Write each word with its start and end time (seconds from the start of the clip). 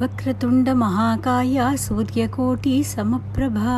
वक्रतुण्डमहाकाया 0.00 1.66
सूर्यकोटि 1.84 2.74
समप्रभा 2.92 3.74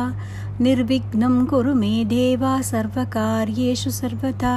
निर्विघ्नं 0.65 1.35
कुरु 1.51 1.73
मे 1.81 1.93
देवा 2.13 2.53
सर्वकार्येषु 2.71 3.91
सर्वदा 3.99 4.55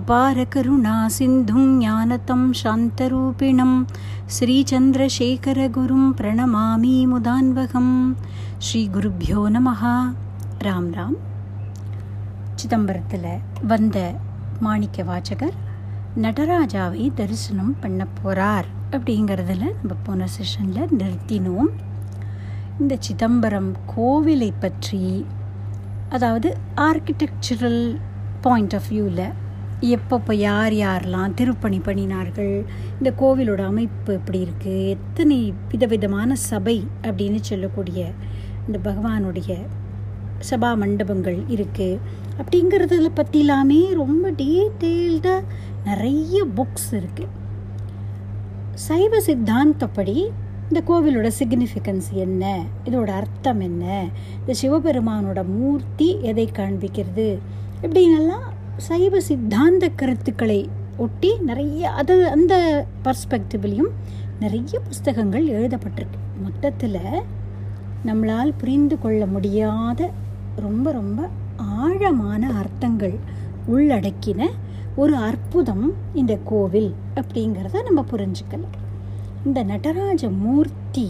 अपारकरुणा 0.00 0.96
सिन्धुं 1.16 1.64
ज्ञानतं 1.80 2.42
शान्तरूपिणं 2.62 3.72
श्रीचन्द्रशेखरगुरुं 4.36 6.04
प्रणमामि 6.20 6.94
मुदान्वहं 7.12 7.88
ஸ்ரீகுருப்பியோ 8.66 9.40
நமஹா 9.54 9.94
ராம் 10.64 10.90
ராம் 10.96 11.16
சிதம்பரத்தில் 12.60 13.24
வந்த 13.70 13.96
மாணிக்க 14.64 15.04
வாச்சகர் 15.08 15.56
நடராஜாவை 16.24 17.04
தரிசனம் 17.18 17.72
பண்ண 17.82 18.06
போகிறார் 18.16 18.68
அப்படிங்கிறதுல 18.91 19.65
நம்ம 19.79 19.95
போன 20.03 20.27
செஷனில் 20.35 20.93
நிறுத்தினோம். 20.97 21.71
இந்த 22.79 22.97
சிதம்பரம் 22.99 23.75
கோவிலை 23.95 24.53
பற்றி 24.59 25.25
அதாவது 26.09 26.57
ஆர்கிடெக்சரல் 26.75 27.81
பாயிண்ட் 28.41 28.73
ஆஃப் 28.73 28.89
வியூவில் 28.89 29.25
எப்பப்போ 29.81 30.33
யார் 30.33 30.73
யாரெல்லாம் 30.73 31.33
திருப்பணி 31.33 31.79
பண்ணினார்கள் 31.79 32.53
இந்த 32.99 33.13
கோவிலோட 33.17 33.65
அமைப்பு 33.65 34.13
எப்படி 34.13 34.39
இருக்குது 34.45 34.87
எத்தனை 34.87 35.53
விதவிதமான 35.71 36.35
சபை 36.35 36.77
அப்படின்னு 37.03 37.41
சொல்லக்கூடிய 37.41 37.99
இந்த 38.67 38.79
பகவானுடைய 38.83 39.51
சபா 40.49 40.77
மண்டபங்கள் 40.77 41.45
இருக்குது 41.47 41.99
அப்படிங்கிறதுல 42.37 43.11
பற்றிலாமே 43.15 43.81
ரொம்ப 43.93 44.31
டீட்டெயில்டாக 44.31 45.43
நிறைய 45.85 46.45
புக்ஸ் 46.55 46.89
இருக்குது 46.91 47.45
சைவ 48.85 49.17
சித்தாந்தப்படி 49.17 50.27
இந்த 50.69 50.81
கோவிலோட 50.87 51.29
சிக்னிஃபிகன்ஸ் 51.39 52.09
என்ன? 52.11 52.63
இதோட 52.85 53.07
அர்த்தம் 53.07 53.59
என்ன? 53.59 54.07
இந்த 54.39 54.53
சிவபெருமானோட 54.61 55.45
மூர்த்தி 55.45 56.21
எதை 56.21 56.49
காண்பிக்கிறது? 56.57 57.37
இப்படின்னெல்லாம் 57.81 58.45
சைவ 58.77 59.19
சித்தாந்த 59.19 59.89
கருத்துக்களை 59.89 60.69
ஒட்டி 60.97 61.31
நிறைய 61.39 61.89
அது 61.89 62.29
அந்த 62.29 62.85
பர்ஸ்பெக்டிவ்லையும் 63.03 63.91
நிறைய 64.39 64.79
புஸ்தகங்கள் 64.79 65.47
எழுதப்பட்டிருக்கு. 65.47 66.19
மொத்தத்தில் 66.41 66.99
நம்மளால் 68.05 68.53
புரிந்து 68.57 68.99
கொள்ள 68.99 69.25
முடியாத 69.25 70.11
ரொம்ப 70.55 70.91
ரொம்ப 70.91 71.29
ஆழமான 71.55 72.51
அர்த்தங்கள் 72.51 73.17
உள்ளடக்கின 73.67 74.49
ஒரு 75.01 75.15
அற்புதம் 75.15 75.93
இந்த 76.13 76.33
கோவில் 76.51 76.91
அப்படிங்கிறத 77.19 77.81
நம்ம 77.87 78.03
புரிஞ்சுக்கலாம். 78.11 78.75
இந்த 79.45 79.59
நடராஜ 79.63 80.29
மூர்த்தி 80.29 81.05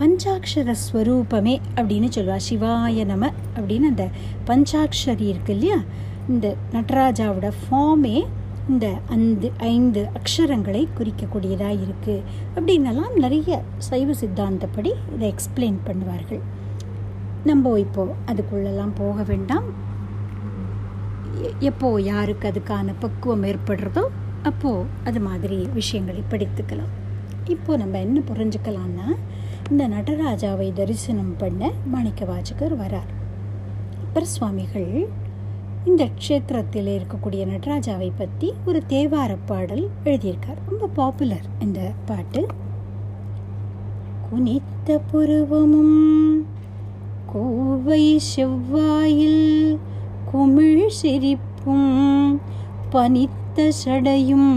பஞ்சாட்சர 0.00 0.74
ஸ்வரூபமே 0.82 1.54
அப்படின்னு 1.76 2.08
சொல்லுவாள் 2.16 2.44
சிவாய 2.48 3.04
நம 3.04 3.30
அப்படின்னு 3.56 3.88
அந்த 3.92 4.04
பஞ்சாட்சரி 4.50 5.26
இருக்கு 5.32 5.52
இல்லையா? 5.56 5.78
இந்த 6.28 6.46
நடராஜாவோட 6.72 7.50
ஃபார்மே 7.62 8.16
இந்த 8.68 8.86
அந்து 9.16 9.50
ஐந்து 9.56 10.00
அக்ஷரங்களை 10.20 10.84
குறிக்கக்கூடியதாக 10.98 11.80
இருக்குது 11.84 12.24
அப்படின்னெல்லாம் 12.56 13.18
நிறைய 13.24 13.60
சைவ 13.88 14.08
சித்தாந்தப்படி 14.22 14.92
இதை 15.14 15.34
எக்ஸ்பிளைன் 15.34 15.78
பண்ணுவார்கள். 15.90 16.42
நம்ம 17.44 17.78
இப்போது 17.78 18.16
அதுக்குள்ளெல்லாம் 18.30 18.96
போக 19.02 19.22
வேண்டாம். 19.22 19.68
எப்போ 21.58 22.00
யாருக்கு 22.02 22.46
அதுக்கான 22.48 22.94
பக்குவம் 22.98 23.44
ஏற்படுறதோ 23.44 24.04
அப்போது 24.42 24.86
அது 25.04 25.20
மாதிரி 25.20 25.68
விஷயங்களை 25.74 26.22
படித்துக்கலாம். 26.30 26.92
இப்போது 27.44 27.78
நம்ம 27.78 27.98
என்ன 27.98 28.20
புரிஞ்சுக்கலாம்னா 28.20 29.08
இந்த 29.70 29.88
நடராஜாவை 29.88 30.72
தரிசனம் 30.72 31.34
பண்ண 31.36 31.70
மாணிக்க 31.84 32.24
வாஜகர் 32.24 32.74
வரார். 32.82 33.10
அப்பர் 34.04 34.32
சுவாமிகள் 34.34 35.08
இந்த 35.84 36.04
க்ஷேத்திரத்தில் 36.20 36.90
இருக்கக்கூடிய 36.98 37.42
நடராஜாவை 37.52 38.10
பற்றி 38.16 38.54
ஒரு 38.66 38.82
தேவார 38.88 39.36
பாடல் 39.46 39.84
எழுதியிருக்கார். 40.04 40.62
ரொம்ப 40.68 40.86
பாப்புலர் 40.86 41.46
இந்த 41.58 41.92
பாட்டு. 42.04 42.46
குனித்த 44.30 45.00
புருவமும் 45.12 45.98
கோவை 47.32 48.18
செவ்வாயில் 48.18 49.78
குமிழ் 50.30 50.88
சிரிப்பும் 50.88 51.90
பனித்த 52.90 53.68
சடையும் 53.84 54.52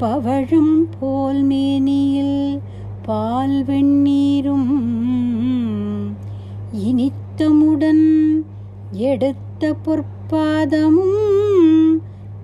பவழும் 0.00 0.74
போல் 1.00 1.42
மேனியில் 1.42 2.60
பால் 3.02 3.64
வெண்ணீரும் 3.64 4.70
இனித்தமுடன் 6.84 8.04
எடுத்த 9.08 9.76
பொற்பாதமும் 9.86 11.24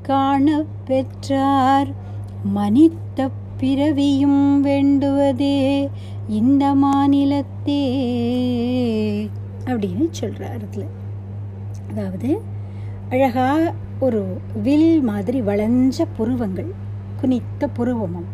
காண 0.02 0.46
பெற்றார் 0.84 1.90
மனித்த 2.54 3.28
பிறவியும் 3.56 4.60
வேண்டுவதே 4.60 5.58
இந்த 6.28 6.74
மாநிலத்தே 6.74 7.82
அப்படின்னு 9.66 10.06
சொல்கிறார் 10.10 10.62
அதில். 10.62 10.90
அதாவது 11.88 12.42
அழகாக 13.10 13.72
ஒரு 14.00 14.40
வில் 14.62 15.00
மாதிரி 15.00 15.40
வளைஞ்ச 15.40 16.04
புருவங்கள் 16.16 16.70
குனித்த 17.20 17.68
புருவமும் 17.78 18.30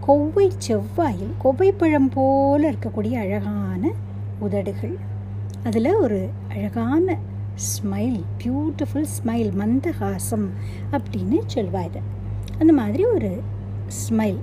கொவ்வை 0.00 0.50
செவ்வாயில் 0.68 1.32
கொவ்வைப்பழம் 1.44 2.10
போல் 2.14 2.74
இருக்கக்கூடிய 2.74 3.12
அழகான 3.12 3.90
உதடுகள். 4.38 4.96
அதில் 5.64 5.94
ஒரு 5.94 6.28
அழகான 6.48 7.16
ஸ்மைல் 7.54 8.20
பியூட்டிஃபுல் 8.38 9.06
ஸ்மைல் 9.18 9.50
மந்தஹாசம் 9.58 10.46
அப்படின்னு 10.90 11.38
சொல்வா 11.54 11.84
இது. 11.84 12.00
அந்த 12.58 12.72
மாதிரி 12.72 13.04
ஒரு 13.04 13.42
ஸ்மைல் 14.08 14.38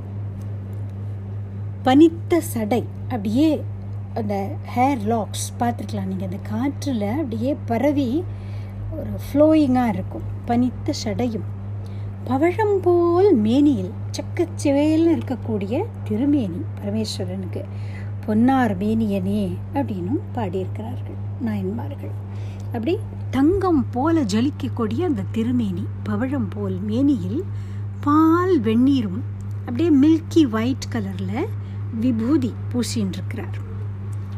பனித்த 1.84 2.40
சடை 2.40 2.86
அப்படியே 3.02 3.64
அந்த 4.16 4.36
ஹேர் 4.76 5.02
லாக்ஸ் 5.12 5.48
பார்த்துருக்கலாம். 5.60 6.10
நீங்கள் 6.12 6.30
அந்த 6.30 6.40
காற்றில் 6.50 7.08
அப்படியே 7.12 7.56
பரவி 7.66 8.24
ஒரு 8.98 9.12
ஃப்ளோயிங்காக 9.26 9.94
இருக்கும். 9.96 10.28
பனித்த 10.46 10.94
சடையும். 11.04 11.48
பவழம் 12.28 12.80
போல் 12.82 13.36
மேனியில் 13.36 13.92
சக்கச்சிவேல்னு 14.18 15.14
இருக்கக்கூடிய 15.18 15.84
திருமேனி 16.08 16.62
பரமேஸ்வரனுக்கு 16.80 17.62
பொன்னார் 18.26 18.78
மேனியனே 18.78 19.44
அப்படின்னும் 19.74 20.22
பாடியிருக்கிறார்கள் 20.36 21.20
நாயன்மார்கள். 21.42 22.14
அப்படி 22.74 22.98
தங்கம் 23.30 23.86
போல 23.92 24.22
ஜலிக்கக்கூடிய 24.22 25.02
அந்த 25.10 25.22
திருமேனி 25.32 25.86
பவழம் 26.04 26.50
போல் 26.50 26.78
மேனியில் 26.90 27.44
பால் 28.02 28.62
வெந்நீரும் 28.62 29.22
அப்படியே 29.66 29.90
மில்கி 30.04 30.44
ஒயிட் 30.58 30.92
கலரில் 30.94 31.50
விபூதி 32.00 32.54
பூசின்னு 32.74 33.18
இருக்கிறார் 33.20 33.58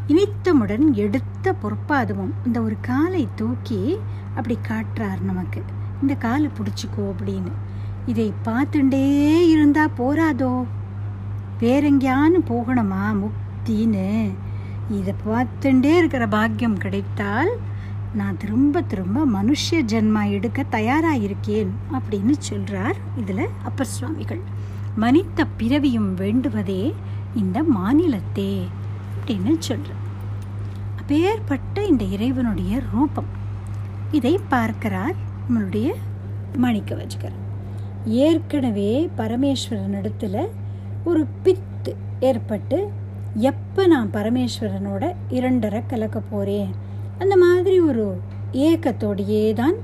இனித்தமுடன் 0.07 0.93
எடுத்த 0.93 1.55
பொற்பாதமும் 1.63 2.33
இந்த 2.45 2.61
ஒரு 2.61 2.77
காலை 2.81 3.27
தூக்கி 3.35 3.97
அப்படி 4.35 4.57
காட்டுறார் 4.67 5.21
நமக்கு. 5.21 5.63
இந்த 6.01 6.13
காலை 6.13 6.49
பிடிச்சிக்கோ 6.57 7.01
அப்படின்னு. 7.01 7.51
இதை 8.05 8.33
பார்த்துட்டே 8.45 9.49
இருந்தா 9.49 9.89
போராதோ 9.97 10.63
வேறெங்கேயான்னு 11.59 12.39
போகணுமா 12.49 13.15
முக்தின்னு? 13.23 14.31
இதை 14.89 15.13
பார்த்துட்டே 15.25 15.97
இருக்கிற 15.97 16.27
பாக்கியம் 16.27 16.77
கிடைத்தால் 16.77 17.49
நான் 18.13 18.37
திரும்ப 18.37 18.81
திரும்ப 18.81 19.43
மனுஷ 19.43 19.71
ஜென்மா 19.71 20.29
எடுக்க 20.29 20.63
தயாராக 20.63 21.15
இருக்கேன் 21.15 21.73
அப்படின்னு 21.91 22.33
சொல்கிறார் 22.37 22.95
இதில் 23.17 23.49
அப்பர் 23.63 23.85
சுவாமிகள். 23.85 24.41
மனித 24.95 25.45
பிறவியும் 25.45 26.13
வேண்டுவதே 26.13 26.95
இந்த 27.35 27.63
மாநிலத்தே. 27.77 28.67
அப்படின்னு 29.21 29.57
சொல்கிறார் 29.59 29.97
அப்பேற்பட்ட 30.97 31.85
இந்த 31.85 32.03
இறைவனுடைய 32.03 32.81
ரூபம். 32.91 33.25
இதை 34.11 34.39
பார்க்கிறார் 34.49 35.15
நம்மளுடைய 35.49 35.93
மாணிக்க 36.57 36.95
வச்சுக்கிறார் 36.95 37.39
ஏற்கனவே 38.05 39.09
பரமேஸ்வரன் 39.17 39.95
இடத்துல 40.03 40.47
ஒரு 41.03 41.25
பித்து 41.43 41.95
ஏற்பட்டு 42.19 42.89
எப்போ 43.33 43.87
நான் 43.87 44.09
பரமேஸ்வரனோட 44.13 45.13
இரண்டரை 45.29 45.81
கலக்க 45.87 46.19
போகிறேன் 46.19 46.71
அந்த 47.17 47.37
மாதிரி 47.37 47.79
ஒரு 47.79 48.17
ஏக்கத்தோடையே 48.51 49.53
தான் 49.53 49.75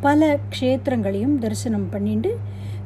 பல 0.00 0.38
க்ஷேத்திரங்களையும் 0.50 1.38
தரிசனம் 1.38 1.88
பண்ணிட்டு 1.88 2.38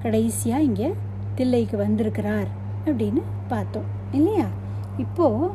கடைசியாக 0.03 0.63
இங்கே 0.63 0.93
தில்லைக்கு 1.37 1.77
வந்திருக்கிறார் 1.77 2.49
அப்படின்னு 2.87 3.23
பார்த்தோம். 3.49 3.85
இல்லையா? 4.13 4.47
இப்போது 4.99 5.51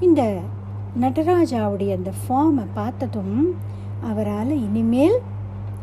இந்த 0.00 0.38
நடராஜாவுடைய 1.00 1.90
அந்த 1.96 2.12
ஃபார்மை 2.20 2.66
பார்த்ததும் 2.74 3.56
அவரால் 4.00 4.62
இனிமேல் 4.62 5.18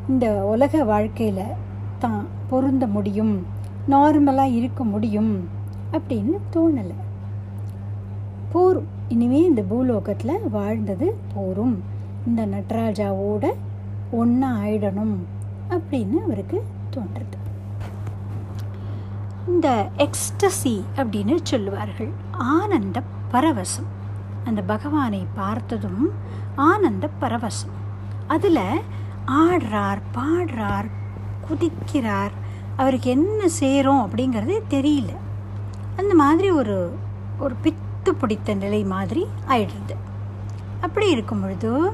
இந்த 0.08 0.46
உலக 0.46 0.84
வாழ்க்கையில் 0.84 1.56
தான் 2.00 2.28
பொருந்த 2.50 2.88
முடியும் 2.88 3.46
நார்மலாக 3.90 4.56
இருக்க 4.56 4.84
முடியும் 4.84 5.50
அப்படின்னு 5.92 6.38
தோணலை. 6.54 6.98
இந்த 9.32 9.62
பூலோகத்தில் 9.62 10.50
வாழ்ந்தது 10.52 11.16
போரும். 11.34 11.84
இந்த 12.28 12.46
நடராஜாவோட 12.46 13.54
ஒன்றா 14.12 14.56
ஆயிடணும் 14.56 15.16
அப்படின்னு 15.70 16.14
அவருக்கு 16.14 16.64
தோன்றுறது 16.96 17.38
இந்த 19.48 19.88
எக்ஸ்டசி 19.98 20.82
அப்படின்னு 20.96 21.38
சொல்லுவார்கள். 21.44 22.28
ஆனந்த 22.40 23.02
பரவசம். 23.32 23.90
அந்த 24.46 24.62
பகவானை 24.62 25.28
பார்த்ததும் 25.36 26.12
ஆனந்த 26.56 27.10
பரவசம். 27.22 27.76
அதில் 28.28 28.82
ஆடுறார் 29.28 30.02
பாடுறார் 30.14 30.90
குதிக்கிறார். 31.50 32.32
அவருக்கு 32.78 33.10
என்ன 33.10 33.48
சேரும் 33.48 34.10
அப்படிங்கிறது 34.10 34.60
தெரியல. 34.70 35.16
அந்த 35.98 36.16
மாதிரி 36.16 36.52
ஒரு 36.52 36.98
ஒரு 37.40 37.56
பித்து 37.64 38.12
பிடித்த 38.12 38.54
நிலை 38.54 38.84
மாதிரி 38.84 39.28
ஆயிடுறது 39.48 39.96
அப்படி 40.82 41.10
இருக்கும் 41.10 41.42
பொழுது 41.42 41.92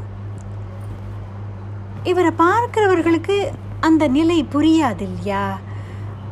இவரை 2.04 2.32
பார்க்கிறவர்களுக்கு 2.38 3.52
அந்த 3.80 4.08
நிலை 4.08 4.44
புரியாது 4.44 5.02
இல்லையா? 5.02 5.58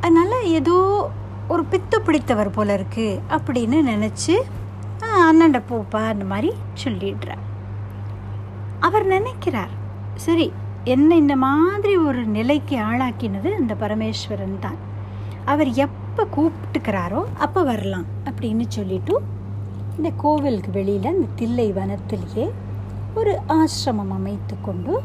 அதனால் 0.01 0.43
ஏதோ 0.43 1.09
ஒரு 1.49 1.65
பித்து 1.71 1.99
பிடித்தவர் 1.99 2.49
போல 2.49 2.73
இருக்கு 2.73 3.21
அப்படின்னு 3.29 3.81
நினச்சி 3.81 4.35
அண்ணண்ட 5.01 5.61
போப்பா 5.69 6.07
அந்த 6.07 6.25
மாதிரி 6.25 6.51
சொல்லிடுறார் 6.83 7.43
அவர் 8.79 9.05
நினைக்கிறார் 9.05 9.69
சரி 10.15 10.51
என்ன 10.83 11.15
இந்த 11.15 11.35
மாதிரி 11.35 11.97
ஒரு 11.97 12.25
நிலைக்கு 12.25 12.77
ஆளாக்கினது 12.77 13.55
அந்த 13.55 13.73
பரமேஸ்வரன் 13.73 14.59
தான். 14.59 14.75
அவர் 15.45 15.67
எப்போ 15.67 16.27
கூப்பிட்டுக்கிறாரோ 16.37 17.23
அப்போ 17.37 17.63
வரலாம் 17.63 18.05
அப்படின்னு 18.25 18.67
சொல்லிட்டு 18.67 19.21
இந்த 19.97 20.11
கோவிலுக்கு 20.17 20.71
வெளியில் 20.71 21.13
இந்த 21.13 21.27
தில்லை 21.35 21.73
வனத்திலேயே 21.73 22.51
ஒரு 23.15 23.39
ஆசிரமம் 23.47 24.11
அமைத்து 24.11 24.55
கொண்டு 24.61 25.01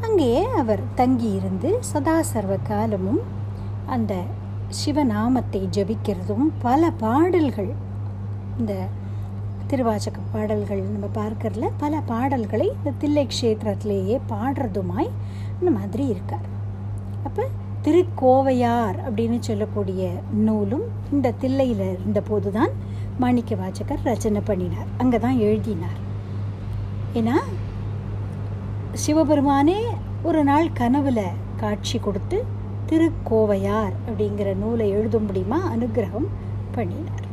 அங்கேயே 0.00 0.46
அவர் 0.48 0.80
தங்கி 0.94 1.30
இருந்து 1.32 1.78
சதா 1.80 2.22
சர்வ 2.22 2.56
காலமும் 2.56 3.20
அந்த 3.86 4.24
சிவநாமத்தை 4.78 5.60
ஜபிக்கிறதும் 5.76 6.48
பல 6.64 6.90
பாடல்கள். 7.04 7.70
இந்த 8.60 8.74
திருவாச்சக 9.70 10.18
பாடல்கள் 10.34 10.82
நம்ம 10.92 11.08
பார்க்கறதுல 11.18 11.68
பல 11.82 12.02
பாடல்களை 12.10 12.66
இந்த 12.76 12.92
தில்லை 13.02 13.24
க்ஷேத்திரத்திலேயே 13.34 14.16
பாடுறதுமாய் 14.32 15.10
இந்த 15.58 15.70
மாதிரி 15.78 16.04
இருக்கார். 16.14 16.46
அப்போ 17.26 17.44
திருக்கோவையார் 17.84 18.96
அப்படின்னு 19.06 19.38
சொல்லக்கூடிய 19.48 20.04
நூலும் 20.46 20.86
இந்த 21.14 21.34
தில்லையில் 21.42 21.84
இருந்தபோது 21.94 22.50
தான் 22.58 22.72
மாணிக்க 23.22 23.54
வாச்சகர் 23.62 24.06
ரச்சனை 24.10 24.42
பண்ணினார். 24.50 24.88
அங்கே 25.02 25.18
தான் 25.26 25.38
எழுதினார். 25.48 25.98
ஏன்னா 27.20 27.36
சிவபெருமானே 29.04 29.78
ஒரு 30.28 30.40
நாள் 30.50 30.74
கனவில் 30.80 31.24
காட்சி 31.62 31.98
கொடுத்து 31.98 32.38
திருக்கோவையார் 32.90 33.92
அப்படிங்கிற 34.08 34.56
நூலை 34.56 34.90
எழுத 34.90 35.18
முடியுமா? 35.18 35.72
அனுகிரகம் 35.74 36.26
பண்ணினார். 36.72 37.28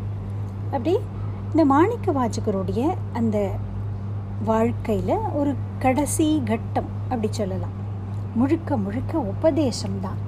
அப்படி 0.63 0.97
இந்த 1.49 1.65
மாணிக்க 1.65 2.11
வாச்சகருடைய 2.11 2.93
அந்த 3.13 3.51
வாழ்க்கையில் 4.45 5.15
ஒரு 5.33 5.55
கடைசி 5.79 6.41
கட்டம் 6.45 6.85
அப்படி 7.03 7.27
சொல்லலாம். 7.29 7.75
முழுக்க 8.35 8.77
முழுக்க 8.77 9.25
உபதேசம்தான். 9.33 10.19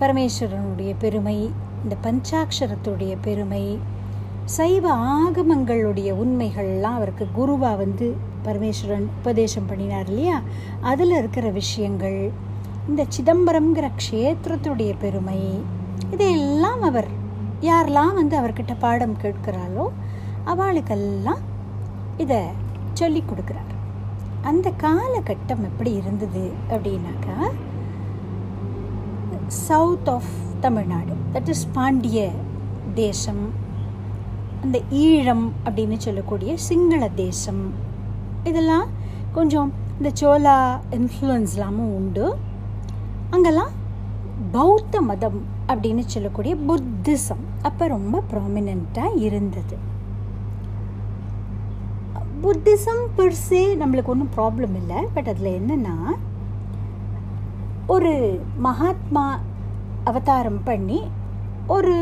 பரமேஸ்வரனுடைய 0.00 0.94
பெருமை 0.98 1.50
இந்த 1.82 1.96
பஞ்சாட்சரத்துடைய 2.02 3.16
பெருமை 3.20 3.78
சைவ 4.44 4.94
ஆகமங்களுடைய 4.94 6.14
உண்மைகள்லாம் 6.24 6.94
அவருக்கு 6.98 7.28
குருவாக 7.32 7.74
வந்து 7.74 8.16
பரமேஸ்வரன் 8.44 9.06
உபதேசம் 9.18 9.66
பண்ணினார் 9.66 10.06
இல்லையா? 10.06 10.40
அதில் 10.80 11.10
இருக்கிற 11.10 11.50
விஷயங்கள் 11.50 12.46
இந்த 12.88 13.02
சிதம்பரம்ங்கிற 13.14 13.86
க்ஷேத்திரத்துடைய 14.02 14.92
பெருமை 15.00 15.40
இதையெல்லாம் 16.12 16.82
அவர் 16.82 17.08
யாரெல்லாம் 17.60 18.14
வந்து 18.14 18.34
அவர்கிட்ட 18.40 18.74
பாடம் 18.78 19.16
கேட்கிறாளோ 19.22 19.86
அவளுக்கெல்லாம் 20.52 21.42
இதை 22.16 22.40
சொல்லி 22.92 23.22
கொடுக்குறார். 23.22 23.72
அந்த 24.42 24.68
காலகட்டம் 24.84 25.62
எப்படி 25.68 25.92
இருந்தது 25.92 26.44
அப்படின்னாக்கா 26.70 27.36
south 29.66 30.10
of 30.14 30.32
Tamil Nadu 30.60 31.14
that 31.34 31.48
is 31.48 31.66
Pandya 31.72 32.28
தேசம் 32.94 33.44
அந்த 34.62 34.78
ஈழம் 35.04 35.46
அப்படின்னு 35.66 35.96
சொல்லக்கூடிய 36.06 36.52
சிங்கள 36.68 37.08
தேசம் 37.24 37.62
இதெல்லாம் 38.44 38.88
கொஞ்சம் 39.32 39.70
இந்த 39.98 40.10
சோலா 40.20 40.58
இன்ஃப்ளூயன்ஸ்லாமும் 40.98 41.94
உண்டு. 42.00 42.26
அங்கெல்லாம் 43.30 43.72
பௌத்த 44.52 45.00
மதம் 45.00 45.38
அப்படின்னு 45.66 46.02
சொல்லக்கூடிய 46.06 46.54
புத்திசம் 46.68 47.42
அப்போ 47.62 47.86
ரொம்ப 47.86 48.22
ப்ராமினண்ட்டாக 48.30 49.20
இருந்தது. 49.26 49.76
புத்திசம் 52.42 53.02
பெர்சே 53.16 53.62
நம்மளுக்கு 53.80 54.12
ஒன்றும் 54.14 54.34
ப்ராப்ளம் 54.36 54.74
இல்லை. 54.80 55.00
பட் 55.14 55.28
அதில் 55.28 55.56
என்னென்னா 55.58 55.96
ஒரு 57.86 58.12
மகாத்மா 58.58 59.26
அவதாரம் 60.04 60.60
பண்ணி 60.64 61.00
ஒரு 61.66 61.94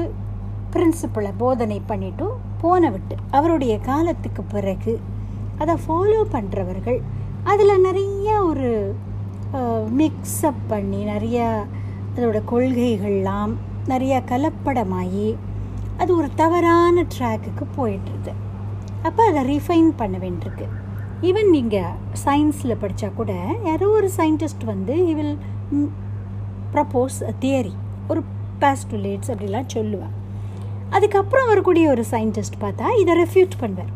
பிரின்சிபலை 0.73 1.33
போதனை 1.37 1.81
பண்ணிட்டு 1.87 2.27
போன 2.61 2.91
விட்டு 2.91 3.15
அவருடைய 3.31 3.75
காலத்துக்கு 3.81 4.43
பிறகு 4.55 4.95
அதை 5.59 5.75
ஃபாலோ 5.87 6.21
பண்ணுறவர்கள் 6.33 6.99
அதில் 7.43 7.81
நிறைய 7.81 8.29
ஒரு 8.43 8.71
மிக்ஸ்அப் 10.01 10.63
பண்ணி 10.69 11.05
நிறைய 11.05 11.67
அதோட 12.17 12.43
கொள்கைகள்லாம் 12.53 13.53
நிறைய 13.87 14.23
கலப்படமாகி 14.29 15.37
அது 15.97 16.17
ஒரு 16.17 16.29
தவறான 16.35 17.05
ட்ராக்குக்கு 17.19 17.65
போயிட்டுருது 17.77 18.33
அப்போ 19.03 19.27
அதை 19.27 19.43
ரிஃபைன் 19.43 19.91
பண்ண 19.97 20.19
வேண்டியிருக்கு. 20.19 20.67
ஈவன் 21.23 21.51
நீங்கள் 21.51 21.95
சயின்ஸில் 22.25 22.81
படித்தா 22.81 23.15
கூட 23.15 23.33
யாரோ 23.65 23.89
ஒரு 23.89 24.11
சயின்டிஸ்ட் 24.17 24.65
வந்து 24.65 24.95
ஹி 24.95 25.15
வில் 25.15 25.39
ப்ரப்போஸ் 26.73 27.25
தியரி 27.41 27.73
ஒரு 28.09 28.23
பாஸ்டுலேட்ஸ் 28.61 29.31
அப்படிலாம் 29.33 29.73
சொல்லுவேன் 29.75 30.15
அதுக்கப்புறம் 30.91 31.47
வரக்கூடிய 31.47 31.89
ஒரு 31.89 32.05
சயின்டிஸ்ட் 32.11 32.59
பார்த்தா 32.61 32.87
இதை 32.99 33.15
ரெஃப்யூட் 33.15 33.61
பண்ணுவார். 33.61 33.93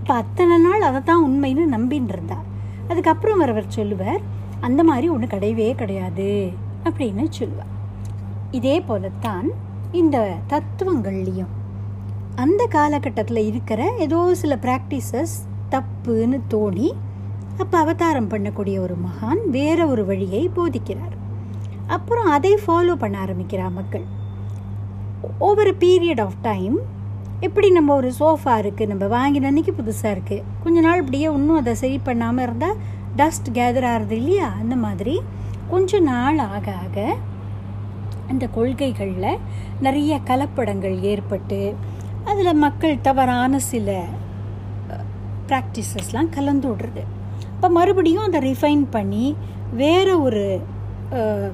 இப்போ 0.00 0.14
அத்தனை 0.14 0.58
நாள் 0.58 0.80
அதை 0.80 1.02
தான் 1.02 1.24
உண்மைன்னு 1.28 1.66
நம்பின்னு 1.76 2.08
இருந்தா 2.08 2.38
அதுக்கப்புறம் 2.88 3.38
வரவர் 3.38 3.68
சொல்லுவார் 3.68 4.22
அந்த 4.60 4.84
மாதிரி 4.84 5.08
ஒன்று 5.08 5.26
கிடையவே 5.26 5.74
கிடையாது 5.74 6.52
அப்படின்னு 6.84 7.24
சொல்லுவாள் 7.38 7.72
இதே 8.50 8.80
போலத்தான் 8.80 9.46
இந்த 9.92 10.36
தத்துவங்கள்லேயும். 10.48 11.52
அந்த 12.36 12.66
காலகட்டத்தில் 12.66 13.46
இருக்கிற 13.46 13.92
ஏதோ 13.98 14.34
சில 14.34 14.56
ப்ராக்டிசஸ் 14.56 15.34
தப்புன்னு 15.70 16.40
தோணி 16.50 16.88
அப்போ 17.58 17.78
அவதாரம் 17.78 18.30
பண்ணக்கூடிய 18.30 18.78
ஒரு 18.78 18.94
மகான் 19.06 19.40
வேற 19.50 19.86
ஒரு 19.86 20.04
வழியை 20.04 20.50
போதிக்கிறார். 20.56 21.14
அப்புறம் 21.86 22.30
அதை 22.30 22.58
ஃபாலோ 22.66 22.94
பண்ண 22.94 23.18
ஆரம்பிக்கிறார் 23.18 23.72
மக்கள். 23.72 24.06
ஓவர் 25.38 25.72
பீரியட் 25.78 26.20
ஆஃப் 26.20 26.40
டைம் 26.42 26.76
எப்படி 27.40 27.70
நம்ம 27.70 27.94
ஒரு 27.94 28.12
சோஃபா 28.18 28.54
இருக்குது 28.62 28.86
நம்ம 28.86 29.04
வாங்கின 29.16 29.46
அன்னைக்கு 29.46 29.72
புதுசாக 29.72 30.14
இருக்குது 30.16 30.42
கொஞ்ச 30.64 30.80
நாள் 30.80 30.98
இப்படியே 30.98 31.28
இன்னும் 31.32 31.56
அதை 31.56 31.74
சரி 31.74 32.00
பண்ணாமல் 32.04 32.44
இருந்தால் 32.44 32.76
டஸ்ட் 33.20 33.48
கேதர் 33.58 33.86
ஆகிறது 33.90 34.16
இல்லையா? 34.20 34.48
அந்த 34.62 34.76
மாதிரி. 34.84 35.14
கொஞ்ச 35.72 36.00
நாள் 36.10 36.38
ஆக 36.52 36.66
ஆக 36.84 36.98
அந்த 38.30 38.44
கொள்கைகளில் 38.56 39.40
நிறைய 39.84 40.12
கலப்படங்கள் 40.28 40.96
ஏற்பட்டு 41.12 41.58
அதில் 42.30 42.60
மக்கள் 42.64 43.02
தவறான 43.06 43.58
சில 43.70 43.88
ப்ராக்டிசஸ்லாம் 45.48 46.30
கலந்து 46.36 46.66
விடுறது. 46.70 47.02
இப்போ 47.54 47.68
மறுபடியும் 47.78 48.26
அதை 48.28 48.38
ரிஃபைன் 48.50 48.84
பண்ணி 48.96 49.26
வேறு 49.82 50.14
ஒரு 50.26 50.44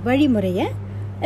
வழிமுறையை 0.07 0.67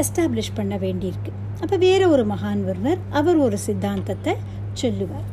எஸ்டாப்ளிஷ் 0.03 0.57
பண்ண 0.59 0.75
வேண்டியிருக்கு. 0.85 1.33
அப்போ 1.63 1.77
வேறு 1.87 2.07
ஒரு 2.15 2.25
மகான் 2.33 2.63
ஒருவர் 2.71 3.01
அவர் 3.19 3.39
ஒரு 3.47 3.59
சித்தாந்தத்தை 3.67 4.33
சொல்லுவார். 4.83 5.29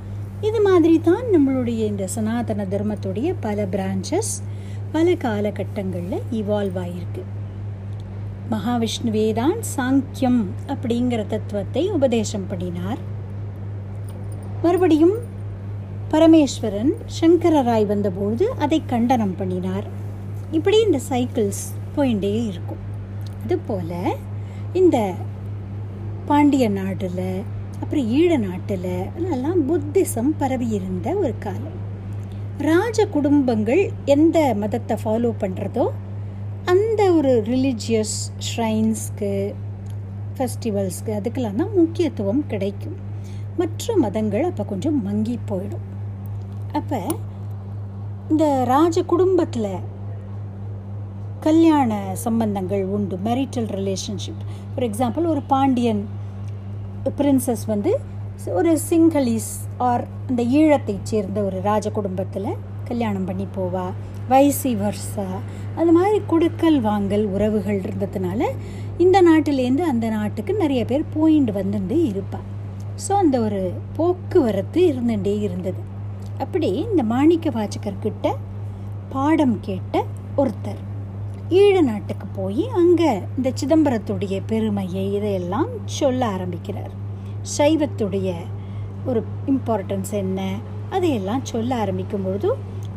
இது 0.49 0.59
மாதிரி 0.67 0.95
தான் 1.07 1.25
நம்மளுடைய 1.33 1.81
இந்த 1.91 2.05
சனாதன 2.15 2.65
தர்மத்துடைய 2.73 3.29
பல 3.45 3.65
பிரான்ச்சஸ் 3.73 4.33
பல 4.93 5.11
காலகட்டங்களில் 5.23 6.25
இவால்வ் 6.39 6.77
ஆகியிருக்கு 6.81 7.23
மகாவிஷ்ணுவே 8.53 9.25
தான் 9.39 9.59
சாங்கியம் 9.75 10.39
அப்படிங்கிற 10.73 11.21
தத்துவத்தை 11.33 11.83
உபதேசம் 11.97 12.47
பண்ணினார். 12.49 13.01
மறுபடியும் 14.63 15.15
பரமேஸ்வரன் 16.13 16.91
சங்கரராய் 17.19 17.85
வந்தபொழுது 17.91 18.47
அதை 18.63 18.79
கண்டனம் 18.93 19.35
பண்ணினார். 19.41 19.87
இப்படி 20.57 20.79
இந்த 20.87 20.99
சைக்கிள்ஸ் 21.09 21.63
போயிட்டே 21.95 22.33
இருக்கும். 22.49 22.81
அதுபோல் 23.43 23.95
இந்த 24.81 24.97
பாண்டிய 26.29 26.65
நாட்டில் 26.79 27.29
அப்புறம் 27.81 28.09
ஈழ 28.17 28.31
நாட்டில் 28.47 28.91
எல்லாம் 29.35 29.61
புத்திசம் 29.69 30.33
பரவி 30.41 30.67
இருந்த 30.79 31.07
ஒரு 31.23 31.33
காலம். 31.45 31.79
ராஜ 32.69 33.05
குடும்பங்கள் 33.05 33.81
எந்த 34.05 34.37
மதத்தை 34.55 34.95
ஃபாலோ 35.03 35.29
பண்ணுறதோ 35.39 35.85
அந்த 36.65 37.01
ஒரு 37.13 37.31
ரிலிஜியஸ் 37.45 38.15
ஷ்ரைன்ஸ்க்கு 38.47 39.29
ஃபெஸ்டிவல்ஸ்க்கு 40.35 41.11
அதுக்கெல்லாம் 41.17 41.55
தான் 41.55 41.73
முக்கியத்துவம் 41.75 42.43
கிடைக்கும். 42.47 42.97
மற்ற 43.57 43.95
மதங்கள் 43.95 44.43
அப்போ 44.43 44.63
கொஞ்சம் 44.63 44.99
மங்கி 45.07 45.37
போயிடும். 45.49 45.85
அப்போ 46.73 46.99
இந்த 48.29 48.45
ராஜ 48.63 49.03
குடும்பத்தில் 49.03 49.73
கல்யாண 51.39 51.91
சம்பந்தங்கள் 52.25 52.83
உண்டு 52.97 53.17
மேரிட்டல் 53.25 53.69
ரிலேஷன்ஷிப் 53.79 54.43
ஃபார் 54.73 54.87
எக்ஸாம்பிள் 54.89 55.27
ஒரு 55.27 55.43
பாண்டியன் 55.47 56.03
பிரின்சஸ் 57.19 57.65
வந்து 57.65 57.93
ஒரு 58.59 58.71
சிங்களீஸ் 58.89 59.51
ஆர் 59.77 60.03
அந்த 60.29 60.41
ஈழத்தைச் 60.59 61.09
சேர்ந்த 61.09 61.39
ஒரு 61.43 61.57
ராஜ 61.61 61.89
குடும்பத்தில் 61.89 62.57
கல்யாணம் 62.87 63.25
பண்ணி 63.25 63.45
போவா. 63.57 63.85
வைசி 64.29 64.71
வர்சா 64.81 65.25
அந்த 65.75 65.91
மாதிரி 65.91 66.21
கொடுக்கல் 66.27 66.79
வாங்கல் 66.81 67.25
உறவுகள் 67.25 67.79
இருந்ததுனால 67.79 68.41
இந்த 68.97 69.17
நாட்டிலேருந்து 69.21 69.83
அந்த 69.91 70.09
நாட்டுக்கு 70.09 70.53
நிறைய 70.53 70.85
பேர் 70.85 71.11
போயிட்டு 71.15 71.51
வந்துட்டு 71.51 71.97
இருப்பாள் 72.11 72.47
ஸோ 73.05 73.11
அந்த 73.13 73.35
ஒரு 73.39 73.61
போக்குவரத்து 73.97 74.81
இருந்துகிட்டே 74.91 75.35
இருந்தது. 75.41 75.81
அப்படி 76.37 76.69
இந்த 76.89 77.03
மாணிக்க 77.03 77.49
வாச்சகர்கிட்ட 77.49 78.27
பாடம் 79.09 79.57
கேட்ட 79.61 80.03
ஒருத்தர். 80.37 80.81
ஈழ 81.49 81.75
நாட்டுக்கு 81.81 82.27
போய் 82.27 82.63
அங்கே 82.81 83.11
இந்த 83.37 83.49
சிதம்பரத்துடைய 83.61 84.41
பெருமையை 84.47 85.13
இதையெல்லாம் 85.13 85.71
சொல்ல 85.85 86.21
ஆரம்பிக்கிறார். 86.25 86.93
சைவத்துடைய 87.57 88.33
ஒரு 89.05 89.23
இம்பார்ட்டன்ஸ் 89.47 90.11
என்ன? 90.11 90.55
அதையெல்லாம் 90.89 91.45
சொல்ல 91.45 91.75
ஆரம்பிக்கும் 91.75 92.23
பொழுது 92.23 92.55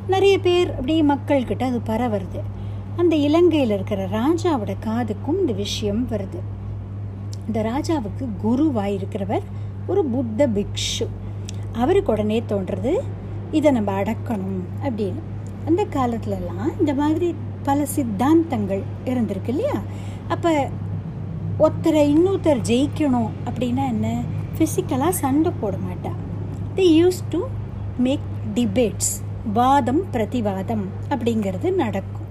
நிறைய 0.08 0.38
பேர் 0.38 0.70
அப்படியே 0.70 1.02
மக்கள்கிட்ட 1.02 1.62
அது 1.62 1.80
பரவுறது. 1.86 2.40
அந்த 2.96 3.16
இலங்கையில் 3.16 3.70
இருக்கிற 3.70 4.08
ராஜாவோட 4.08 4.76
காதுக்கும் 4.84 5.38
இந்த 5.40 5.52
விஷயம் 5.52 6.08
வருது. 6.08 6.40
இந்த 7.46 7.62
ராஜாவுக்கு 7.62 8.28
குருவாக 8.40 8.88
இருக்கிறவர் 8.88 9.42
ஒரு 9.86 10.04
புத்த 10.04 10.48
பிக்ஷு. 10.48 11.06
அவருக்கு 11.72 12.12
உடனே 12.12 12.42
தோன்றது 12.48 12.94
இதை 13.50 13.70
நம்ம 13.70 14.02
அடக்கணும் 14.02 14.62
அப்படின்னு. 14.82 15.20
அந்த 15.66 15.84
காலத்துலலாம் 15.84 16.78
இந்த 16.78 16.94
மாதிரி 16.94 17.34
பல 17.62 17.86
சித்தாந்தங்கள் 17.96 18.82
இருந்திருக்கு 19.04 19.48
இல்லையா? 19.48 19.80
அப்போ 20.28 20.68
ஒருத்தரை 21.58 22.04
இன்னொருத்தர் 22.14 22.60
ஜெயிக்கணும் 22.68 23.30
அப்படின்னா 23.46 23.86
என்ன? 23.86 24.20
ஃபிசிக்கலாக 24.58 25.08
சண்டை 25.08 25.52
போட 25.60 25.76
மாட்டா. 25.76 26.10
They 26.74 27.04
use 27.04 27.20
to 27.30 27.46
make 27.98 28.26
debates 28.54 29.12
வாதம் 29.52 30.02
பிரதிவாதம் 30.12 30.84
அப்படிங்கிறது 31.08 31.74
நடக்கும். 31.74 32.26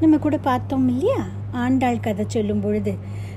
நம்ம 0.00 0.18
கூட 0.18 0.38
பார்த்தோம் 0.38 0.88
இல்லையா? 0.88 1.24
ஆண்டாள் 1.52 2.00
கதை 2.00 2.24
சொல்லும் 2.28 2.60
பொழுது 2.60 2.94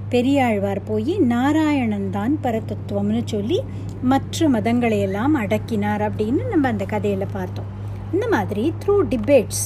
பெரியாழ்வார் 0.10 0.84
போய் 0.84 1.18
நாராயணன் 1.18 2.10
தான் 2.10 2.38
பரதத்துவம்னு 2.44 3.22
சொல்லி 3.26 3.64
மற்ற 4.02 4.50
மதங்களை 4.50 5.00
எல்லாம் 5.00 5.36
அடக்கினார் 5.36 6.04
அப்படின்னு 6.10 6.48
நம்ம 6.48 6.68
அந்த 6.68 6.86
கதையில் 6.86 7.26
பார்த்தோம். 7.32 7.66
இந்த 8.14 8.28
மாதிரி 8.28 8.74
த்ரூ 8.86 8.96
டிபேட்ஸ் 9.10 9.64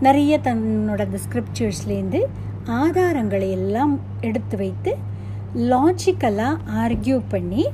நிறைய 0.00 0.38
தன்னோட 0.42 1.00
அந்த 1.06 1.18
ஸ்கிரிப்சர்ஸ்லேருந்து 1.28 2.20
ஆதாரங்களை 2.76 3.48
எல்லாம் 3.50 3.92
எடுத்து 4.20 4.56
வைத்து 4.56 4.92
லாஜிக்கலாக 5.70 6.62
ஆர்கியூ 6.82 7.18
பண்ணி 7.32 7.64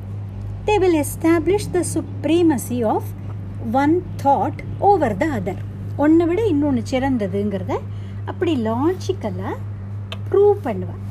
they 0.67 0.75
will 0.83 0.99
establish 1.05 1.71
the 1.77 1.81
supremacy 1.95 2.79
of 2.95 3.11
one 3.83 3.95
thought 4.23 4.61
over 4.89 5.17
the 5.23 5.27
other 5.39 5.63
ஒன்றை 5.97 6.27
விட 6.29 6.41
இன்னொன்று 6.53 6.83
சிறந்ததுங்கிறத 6.91 7.75
அப்படி 8.25 8.53
லாஜிக்கலாக 8.69 9.63
ப்ரூவ் 10.29 10.59
பண்ணுவேன் 10.63 11.03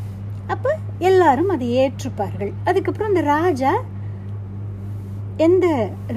அப்போ 0.54 0.72
எல்லாரும் 1.10 1.52
அதை 1.56 1.68
ஏற்றுப்பார்கள். 1.82 2.54
அதுக்கப்புறம் 2.70 3.12
அந்த 3.12 3.22
ராஜா 3.36 3.74
எந்த 5.46 5.68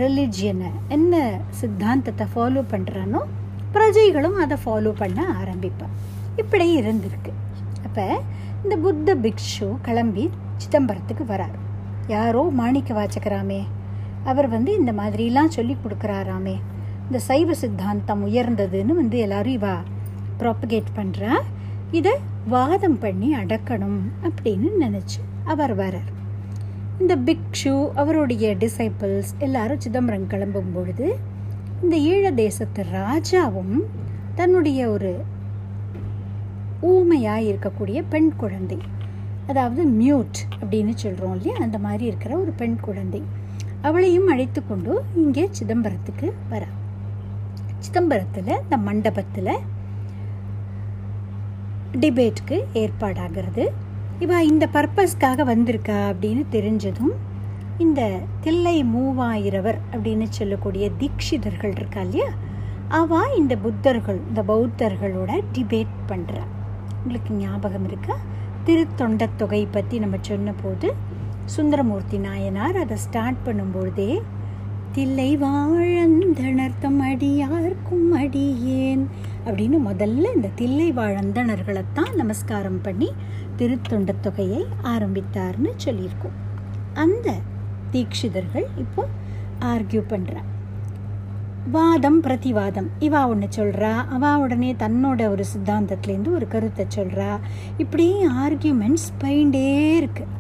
ரிலிஜியனை 0.00 0.70
என்ன 0.88 1.14
சித்தாந்தத்தை 1.60 2.26
ஃபாலோ 2.34 2.62
பண்ணுறானோ 2.72 3.20
பிரஜைகளும் 3.74 4.38
அதை 4.44 4.56
ஃபாலோ 4.64 4.92
பண்ண 5.02 5.20
ஆரம்பிப்பான் 5.40 5.94
இப்படி 6.42 6.66
இருந்திருக்கு. 6.80 7.32
அப்போ 7.86 8.06
இந்த 8.64 8.74
புத்த 8.84 9.14
பிக்ஷு 9.24 9.68
கிளம்பி 9.86 10.24
சிதம்பரத்துக்கு 10.62 11.24
வரார். 11.32 11.56
யாரோ 12.14 12.42
மாணிக்க 12.60 12.90
வாச்சகராமே 12.98 13.60
அவர் 14.30 14.48
வந்து 14.54 14.70
இந்த 14.80 14.92
மாதிரிலாம் 15.00 15.54
சொல்லி 15.56 15.74
கொடுக்குறாராமே. 15.76 16.56
இந்த 17.06 17.18
சைவ 17.28 17.54
சித்தாந்தம் 17.62 18.22
உயர்ந்ததுன்னு 18.28 18.94
வந்து 19.00 19.18
எல்லாரும் 19.26 19.56
இவா 19.58 19.76
ப்ராப்பகேட் 20.40 20.90
பண்ணுறா 20.98 21.34
இதை 21.98 22.14
வாதம் 22.54 22.98
பண்ணி 23.02 23.28
அடக்கணும் 23.40 24.00
அப்படின்னு 24.26 24.68
நினச்சி 24.84 25.20
அவர் 25.52 25.74
வரார். 25.80 26.10
இந்த 27.00 27.14
பிக்ஷு 27.26 27.74
அவருடைய 28.02 28.46
டிசைபிள்ஸ் 28.62 29.32
எல்லாரும் 29.46 29.82
சிதம்பரம் 29.84 30.28
கிளம்பும் 30.32 30.72
பொழுது 30.74 31.06
இந்த 31.82 31.96
ஈழ 32.12 32.26
தேசத்து 32.42 32.82
ராஜாவும் 32.98 33.74
தன்னுடைய 34.38 34.80
ஒரு 34.90 35.12
ஊமையாக 36.92 37.46
இருக்கக்கூடிய 37.50 37.98
பெண் 38.08 38.30
குழந்தை. 38.36 38.78
அதாவது 39.50 39.82
மியூட் 40.00 40.38
அப்படின்னு 40.60 40.94
சொல்கிறோம் 40.94 41.34
இல்லையா? 41.36 41.56
அந்த 41.64 41.78
மாதிரி 41.86 42.04
இருக்கிற 42.04 42.32
ஒரு 42.36 42.52
பெண் 42.60 42.78
குழந்தை. 42.80 43.22
அவளையும் 43.80 44.28
அழைத்து 44.32 44.60
கொண்டு 44.66 44.92
இங்கே 45.14 45.44
சிதம்பரத்துக்கு 45.58 46.28
வரா. 46.50 46.70
சிதம்பரத்தில் 47.84 48.52
இந்த 48.62 48.76
மண்டபத்தில் 48.86 49.52
டிபேட்டுக்கு 52.02 52.56
ஏற்பாடாகிறது. 52.82 53.64
இவா 54.20 54.38
இந்த 54.52 54.64
பர்பஸ்க்காக 54.72 55.44
வந்திருக்கா 55.52 55.98
அப்படின்னு 56.10 56.44
தெரிஞ்சதும் 56.50 57.14
இந்த 57.84 58.02
தில்லை 58.40 58.76
மூவாயிரவர் 58.94 59.78
அப்படின்னு 59.92 60.26
சொல்லக்கூடிய 60.38 60.84
தீட்சிதர்கள் 61.00 61.74
இருக்கா 61.76 62.00
இல்லையா? 62.00 62.28
அவ 62.98 63.20
இந்த 63.36 63.54
புத்தர்கள் 63.64 64.20
இந்த 64.28 64.42
பௌத்தர்களோட 64.50 65.32
டிபேட் 65.54 65.94
பண்ணுறா 66.08 66.44
உங்களுக்கு 67.06 67.34
ஞாபகம் 67.34 67.84
இருக்கா? 67.84 68.14
திருத்தொண்ட 68.64 69.28
தொகை 69.36 69.66
பற்றி 69.66 69.98
நம்ம 69.98 70.16
சொன்ன 70.20 70.52
போது 70.62 70.94
சுந்தரமூர்த்தி 71.44 72.18
நாயனார் 72.18 72.76
அதை 72.76 72.96
ஸ்டார்ட் 72.96 73.36
பண்ணும்பொழுதே 73.44 74.22
தில்லை 74.92 75.38
வாழந்தனர்த்தம் 75.38 76.98
அடியார்க்கும் 77.10 78.08
அடியேன் 78.12 79.04
அப்படின்னு 79.44 79.78
முதல்ல 79.86 80.34
இந்த 80.34 80.50
தில்லை 80.54 80.92
வாழந்தணர்களைத்தான் 80.92 82.12
நமஸ்காரம் 82.14 82.80
பண்ணி 82.80 83.12
திருத்தொண்ட 83.56 84.14
தொகையை 84.20 84.66
ஆரம்பித்தார்னு 84.82 85.72
சொல்லியிருக்கோம். 85.84 86.36
அந்த 86.94 87.28
தீட்சிதர்கள் 87.92 88.66
இப்போ 88.76 89.04
ஆர்கியூ 89.60 90.02
பண்ணுறா 90.08 90.42
வாதம் 91.74 92.22
பிரதிவாதம். 92.22 92.88
இவா 93.00 93.28
ஒன்று 93.28 93.46
சொல்கிறா 93.56 93.92
அவா 94.06 94.36
உடனே 94.36 94.72
தன்னோட 94.72 95.28
ஒரு 95.30 95.44
சித்தாந்தத்துலேருந்து 95.52 96.30
ஒரு 96.32 96.46
கருத்தை 96.48 96.86
சொல்கிறா 96.96 97.38
இப்படி 97.76 98.12
ஆர்கியூமெண்ட்ஸ் 98.44 99.06
பயிண்டே 99.24 99.62
இருக்குது 100.00 100.32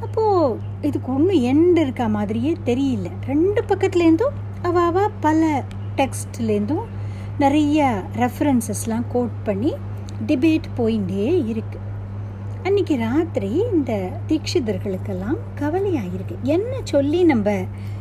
அப்போது 0.00 0.58
இதுக்கு 0.80 1.12
ஒன்றும் 1.12 1.42
எண்ட் 1.42 1.78
இருக்க 1.80 2.08
மாதிரியே 2.08 2.56
தெரியல. 2.64 3.08
ரெண்டு 3.26 3.62
பக்கத்துலேருந்தும் 3.68 4.38
அவாவா 4.62 5.08
பல 5.20 5.64
டெக்ஸ்ட்லேருந்தும் 5.96 6.86
நிறைய 7.38 8.04
ரெஃபரன்சஸ்லாம் 8.16 9.04
கோட் 9.08 9.36
பண்ணி 9.44 9.72
டிபேட் 10.26 10.68
போயிட்டே 10.76 11.28
இருக்குது 11.52 11.84
அன்னைக்கு 12.62 12.96
ராத்திரி 12.96 13.50
இந்த 13.72 14.10
தீட்சிதர்களுக்கெல்லாம் 14.28 15.38
இருக்குது 16.14 16.42
என்ன 16.42 16.72
சொல்லி 16.84 17.24
நம்ம 17.24 17.50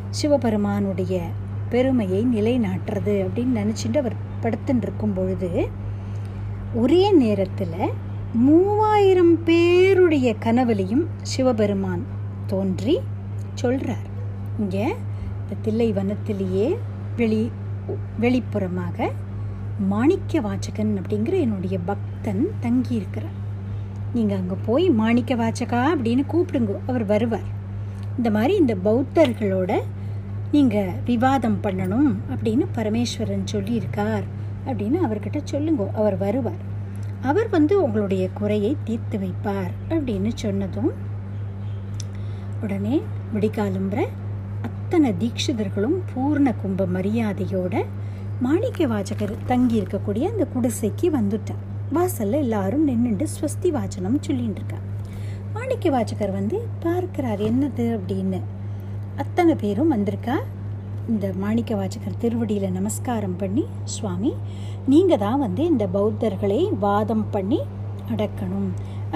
சிவபெருமானுடைய 0.10 1.22
பெருமையை 1.69 2.25
நிலைநாட்டுறது 2.25 3.13
அப்படின்னு 3.25 3.55
நினச்சிட்டு 3.55 3.97
அவர் 3.97 4.15
படுத்துட்டு 4.41 4.81
இருக்கும் 4.81 5.13
பொழுது 5.13 5.67
ஒரே 6.74 7.12
நேரத்தில் 7.12 7.75
மூவாயிரம் 8.33 9.43
பேருடைய 9.43 10.36
கனவுலையும் 10.45 11.05
சிவபெருமான் 11.21 12.03
தோன்றி 12.47 13.00
சொல்கிறார் 13.53 14.07
இங்கே 14.59 14.95
இந்த 15.41 15.55
தில்லை 15.62 15.93
வனத்திலேயே 15.93 16.75
வெளி 17.17 17.51
வெளிப்புறமாக 18.21 19.09
மாணிக்க 19.88 20.41
வாச்சகன் 20.41 20.97
அப்படிங்கிற 20.97 21.39
என்னுடைய 21.39 21.79
பக்தன் 21.86 22.47
தங்கி 22.59 22.95
இருக்கிறார் 22.95 23.45
நீங்கள் 24.13 24.38
அங்கே 24.38 24.55
போய் 24.65 24.89
மாணிக்க 24.89 25.36
வாச்சகா 25.36 25.81
அப்படின்னு 25.95 26.24
கூப்பிடுங்க 26.33 26.75
அவர் 26.88 27.05
வருவார். 27.05 27.55
இந்த 28.17 28.31
மாதிரி 28.31 28.55
இந்த 28.55 28.75
பௌத்தர்களோட 28.75 29.81
நீங்கள் 30.51 30.94
விவாதம் 31.06 31.60
பண்ணணும் 31.63 32.10
அப்படின்னு 32.30 32.66
பரமேஸ்வரன் 32.75 33.48
சொல்லியிருக்கார் 33.51 34.25
அப்படின்னு 34.66 34.98
அவர்கிட்ட 35.06 35.39
சொல்லுங்க 35.44 35.92
அவர் 35.94 36.18
வருவார். 36.18 36.62
அவர் 37.22 37.50
வந்து 37.50 37.84
உங்களுடைய 37.84 38.30
குறையை 38.30 38.75
தீர்த்து 38.84 39.18
வைப்பார் 39.18 39.74
அப்படின்னு 39.89 40.32
சொன்னதும் 40.36 40.92
உடனே 42.62 43.01
விடிகாலம்புற 43.34 44.01
அத்தனை 44.62 45.13
தீட்சிதர்களும் 45.20 45.98
பூர்ண 46.13 46.56
கும்ப 46.62 46.86
மரியாதையோட 46.86 47.86
மாணிக்க 48.39 48.88
வாசகர் 48.88 49.36
தங்கி 49.46 49.82
இருக்கக்கூடிய 49.82 50.24
அந்த 50.24 50.48
குடிசைக்கு 50.56 51.08
வந்துட்டார். 51.13 51.63
வாசலில் 51.92 52.39
எல்லாரும் 52.39 52.88
நின்றுட்டு 52.88 53.25
ஸ்வஸ்தி 53.36 53.70
வாசனம் 53.72 54.22
சொல்லிட்டு 54.22 54.62
இருக்கா 54.62 54.77
மாணிக்க 55.54 55.89
வாசகர் 55.89 56.32
வந்து 56.32 56.68
பார்க்கிறார் 56.80 57.39
என்னது? 57.39 57.86
அப்படின்னு 57.98 58.39
அத்தனை 59.21 59.53
பேரும் 59.55 59.91
வந்திருக்கா? 59.93 60.36
இந்த 61.12 61.25
மாணிக்க 61.41 61.71
வாசகர் 61.75 62.19
திருவடியில் 62.21 62.75
நமஸ்காரம் 62.77 63.38
பண்ணி 63.41 63.63
சுவாமி 63.93 64.31
நீங்கள் 64.91 65.21
தான் 65.24 65.39
வந்து 65.39 65.63
இந்த 65.65 65.86
பௌத்தர்களை 65.93 66.59
வாதம் 66.79 67.25
பண்ணி 67.36 67.59
அடக்கணும் 68.13 68.67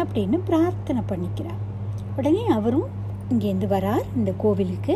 அப்படின்னு 0.01 0.38
பிரார்த்தனை 0.50 1.01
பண்ணிக்கிறார். 1.12 1.60
உடனே 2.17 2.43
அவரும் 2.58 2.88
இங்கேருந்து 3.31 3.70
வரார் 3.75 4.05
இந்த 4.15 4.31
கோவிலுக்கு. 4.43 4.96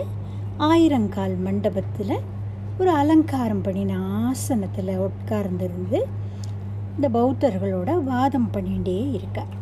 ஆயிரங்கால் 0.70 1.36
மண்டபத்தில் 1.48 2.16
ஒரு 2.80 2.92
அலங்காரம் 3.02 3.62
பண்ணின 3.62 4.00
ஆசனத்தில் 4.30 4.94
உட்கார்ந்திருந்து 5.08 6.00
இந்த 6.96 7.08
பௌத்தர்களோட 7.18 7.92
வாதம் 8.04 8.50
பண்ணிகிட்டே 8.54 8.98
இருக்கார். 9.14 9.54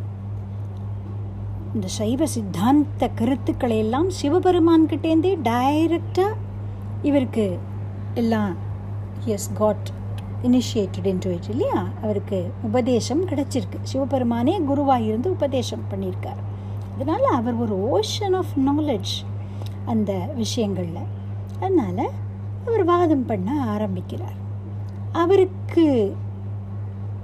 இந்த 1.74 1.88
சைவ 1.88 2.26
சித்தாந்த 2.26 3.08
கருத்துக்களை 3.08 3.78
எல்லாம் 3.78 4.10
சிவபெருமான்கிட்டேருந்தே 4.10 5.38
டைரக்டாக 5.44 6.34
இவருக்கு 7.02 7.60
எல்லாம் 8.14 8.56
as 9.26 9.52
God 9.54 9.90
initiated 10.44 11.04
into 11.04 11.28
it 11.28 11.50
இல்லையா? 11.50 11.88
அவருக்கு 12.02 12.52
உபதேசம் 12.64 13.28
கிடைச்சிருக்கு. 13.28 13.80
சிவபெருமானே 13.82 14.62
குருவாக 14.62 15.02
இருந்து 15.02 15.32
உபதேசம் 15.32 15.84
பண்ணியிருக்கார். 15.92 16.42
அதனால் 16.94 17.26
அவர் 17.26 17.56
ஒரு 17.56 18.00
ஓஷன் 18.00 18.36
ஆஃப் 18.36 18.54
நாலேஜ் 18.66 19.14
அந்த 19.86 20.30
விஷயங்களில். 20.36 21.10
அதனால் 21.56 22.10
அவர் 22.68 22.84
வாதம் 22.84 23.26
பண்ண 23.26 23.66
ஆரம்பிக்கிறார். 23.68 24.38
அவருக்கு 25.12 26.16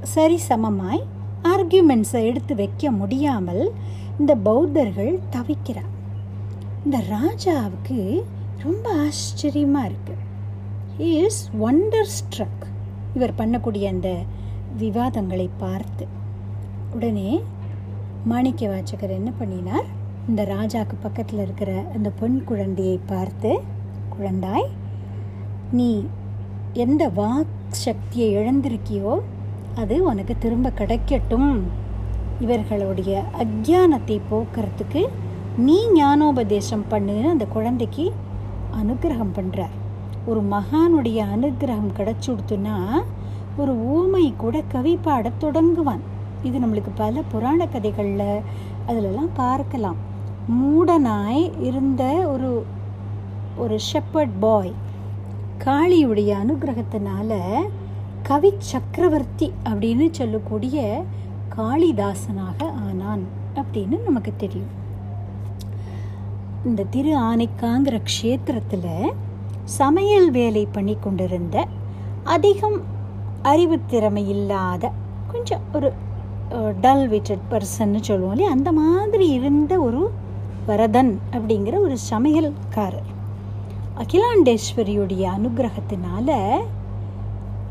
சரி 0.02 0.40
சமமாய் 0.50 1.04
ஆர்கியூமெண்ட்ஸை 1.44 2.24
எடுத்து 2.24 2.56
வைக்க 2.56 2.92
முடியாமல் 2.92 3.72
இந்த 4.20 4.34
பௌத்தர்கள் 4.48 5.14
தவிக்கிறார் 5.36 5.94
இந்த 6.86 6.98
ராஜாவுக்கு 7.16 8.00
ரொம்ப 8.64 8.86
ஆச்சரியமாக 9.06 9.90
இருக்கு. 9.90 10.16
இஸ் 11.12 11.42
ஒண்டர் 11.68 12.12
ஸ்ட்ரக் 12.18 12.66
இவர் 13.16 13.38
பண்ணக்கூடிய 13.38 13.86
அந்த 13.94 14.10
விவாதங்களை 14.82 15.48
பார்த்து. 15.64 16.06
உடனே 16.96 17.32
மாணிக்க 18.32 18.62
வாச்சகர் 18.68 19.18
என்ன 19.20 19.32
பண்ணினார்? 19.40 19.88
இந்த 20.30 20.42
ராஜாக்கு 20.56 20.96
பக்கத்தில் 21.02 21.44
இருக்கிற 21.46 21.72
அந்த 21.96 22.10
பெண் 22.22 22.40
குழந்தையை 22.44 22.98
பார்த்து 23.12 23.52
குழந்தாய் 24.14 24.70
நீ 25.78 25.92
எந்த 26.86 27.04
வாக் 27.20 27.54
சக்தியை 27.86 28.28
இழந்திருக்கியோ 28.36 29.14
அது 29.76 29.96
உனக்கு 30.04 30.34
திரும்ப 30.38 30.70
கிடைக்கட்டும். 30.80 31.52
இவர்களுடைய 32.40 33.24
அக்ஞானத்தை 33.38 34.20
போக்குறதுக்கு 34.32 35.02
நீ 35.58 35.78
ஞானோபதேசம் 35.94 36.86
பண்ணுன்னு 36.90 37.30
அந்த 37.30 37.46
குழந்தைக்கு 37.46 38.14
அனுகிரகம் 38.84 39.36
பண்ணுறார் 39.36 39.76
ஒரு 40.26 40.42
மகானுடைய 40.52 41.20
அனுகிரகம் 41.36 41.96
கிடச்சுடுத்துன்னா 41.98 42.78
ஒரு 43.58 43.74
ஊமை 43.74 44.34
கூட 44.38 44.62
கவி 44.68 44.98
பாடத் 45.02 45.44
தொடங்குவான். 45.44 46.04
இது 46.44 46.60
நம்மளுக்கு 46.60 46.92
பல 46.96 47.22
புராண 47.32 47.68
கதைகளில் 47.68 48.42
அதிலெல்லாம் 48.88 49.34
பார்க்கலாம். 49.34 49.98
மூடனாய் 50.60 51.44
இருந்த 51.62 52.04
ஒரு 52.04 52.66
ஒரு 53.58 53.80
ஷெப்பர்ட் 53.80 54.40
பாய் 54.40 54.74
காளியுடைய 55.66 56.32
அனுகிரகத்தினால 56.44 57.38
கவி 58.24 58.52
சக்கரவர்த்தி 58.58 59.48
அப்படின்னு 59.70 60.08
சொல்லக்கூடிய 60.12 61.04
காளிதாசனாக 61.60 62.60
ஆனான் 62.88 63.24
அப்படின்னு 63.60 63.98
நமக்கு 64.08 64.34
தெரியும். 64.44 64.74
இந்த 66.68 66.82
திரு 66.94 67.12
ஆனைக்காங்கிற 67.30 67.98
க்ஷேத்திரத்தில் 68.10 68.94
சமையல் 69.80 70.30
வேலை 70.38 70.64
பண்ணி 70.72 70.96
கொண்டிருந்த 70.96 71.58
அதிகம் 72.36 72.80
அறிவுத்திறமை 73.52 74.24
இல்லாத 74.36 74.92
கொஞ்சம் 75.32 75.66
ஒரு 75.74 75.90
டல் 76.84 77.06
விட்டட் 77.10 77.46
பர்சன்னு 77.52 78.00
சொல்லுவோம் 78.08 78.34
இல்லையா? 78.36 78.52
அந்த 78.52 78.70
மாதிரி 78.80 79.28
இருந்த 79.38 79.74
ஒரு 79.88 80.02
வரதன் 80.68 81.12
அப்படிங்கிற 81.36 81.76
ஒரு 81.86 81.96
சமையல்காரர். 82.12 83.10
அகிலாண்டேஸ்வரியுடைய 84.02 85.24
அனுகிரகத்தினால 85.36 86.30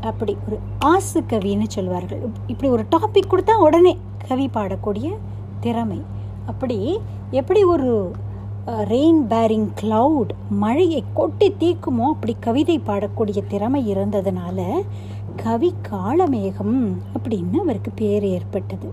அப்படி 0.01 0.37
ஒரு 0.47 0.59
ஆசு 0.85 1.19
கவின்னு 1.21 1.67
சொல்வார்கள். 1.67 2.21
இப்படி 2.47 2.71
ஒரு 2.71 2.85
டாபிக் 2.95 3.31
கொடுத்தா 3.31 3.55
உடனே 3.57 3.97
கவி 4.27 4.49
பாடக்கூடிய 4.53 5.07
திறமை. 5.59 6.01
அப்படி 6.45 6.99
எப்படி 7.31 7.63
ஒரு 7.63 8.11
ரெயின் 8.67 9.21
பேரிங் 9.33 9.69
கிளவுட் 9.81 10.31
மழையை 10.49 11.03
கொட்டி 11.13 11.47
தீக்குமோ? 11.59 12.05
அப்படி 12.15 12.35
கவிதை 12.39 12.81
பாடக்கூடிய 12.87 13.39
திறமை 13.47 13.93
இருந்ததுனால 13.93 14.81
கவி 15.35 15.73
காளமேகம் 15.89 16.77
அப்படின்னு 17.15 17.57
அவருக்கு 17.65 17.91
பேர் 17.91 18.23
ஏற்பட்டது. 18.23 18.89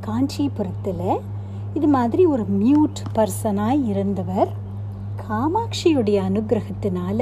காஞ்சிபுரத்தில் 0.00 1.20
இது 1.74 1.86
மாதிரி 1.86 2.26
ஒரு 2.26 2.44
மியூட் 2.60 3.00
பர்சனாக 3.16 3.88
இருந்தவர். 3.88 4.50
காமாட்சியுடைய 5.22 6.18
அனுகிரகத்தினால 6.28 7.20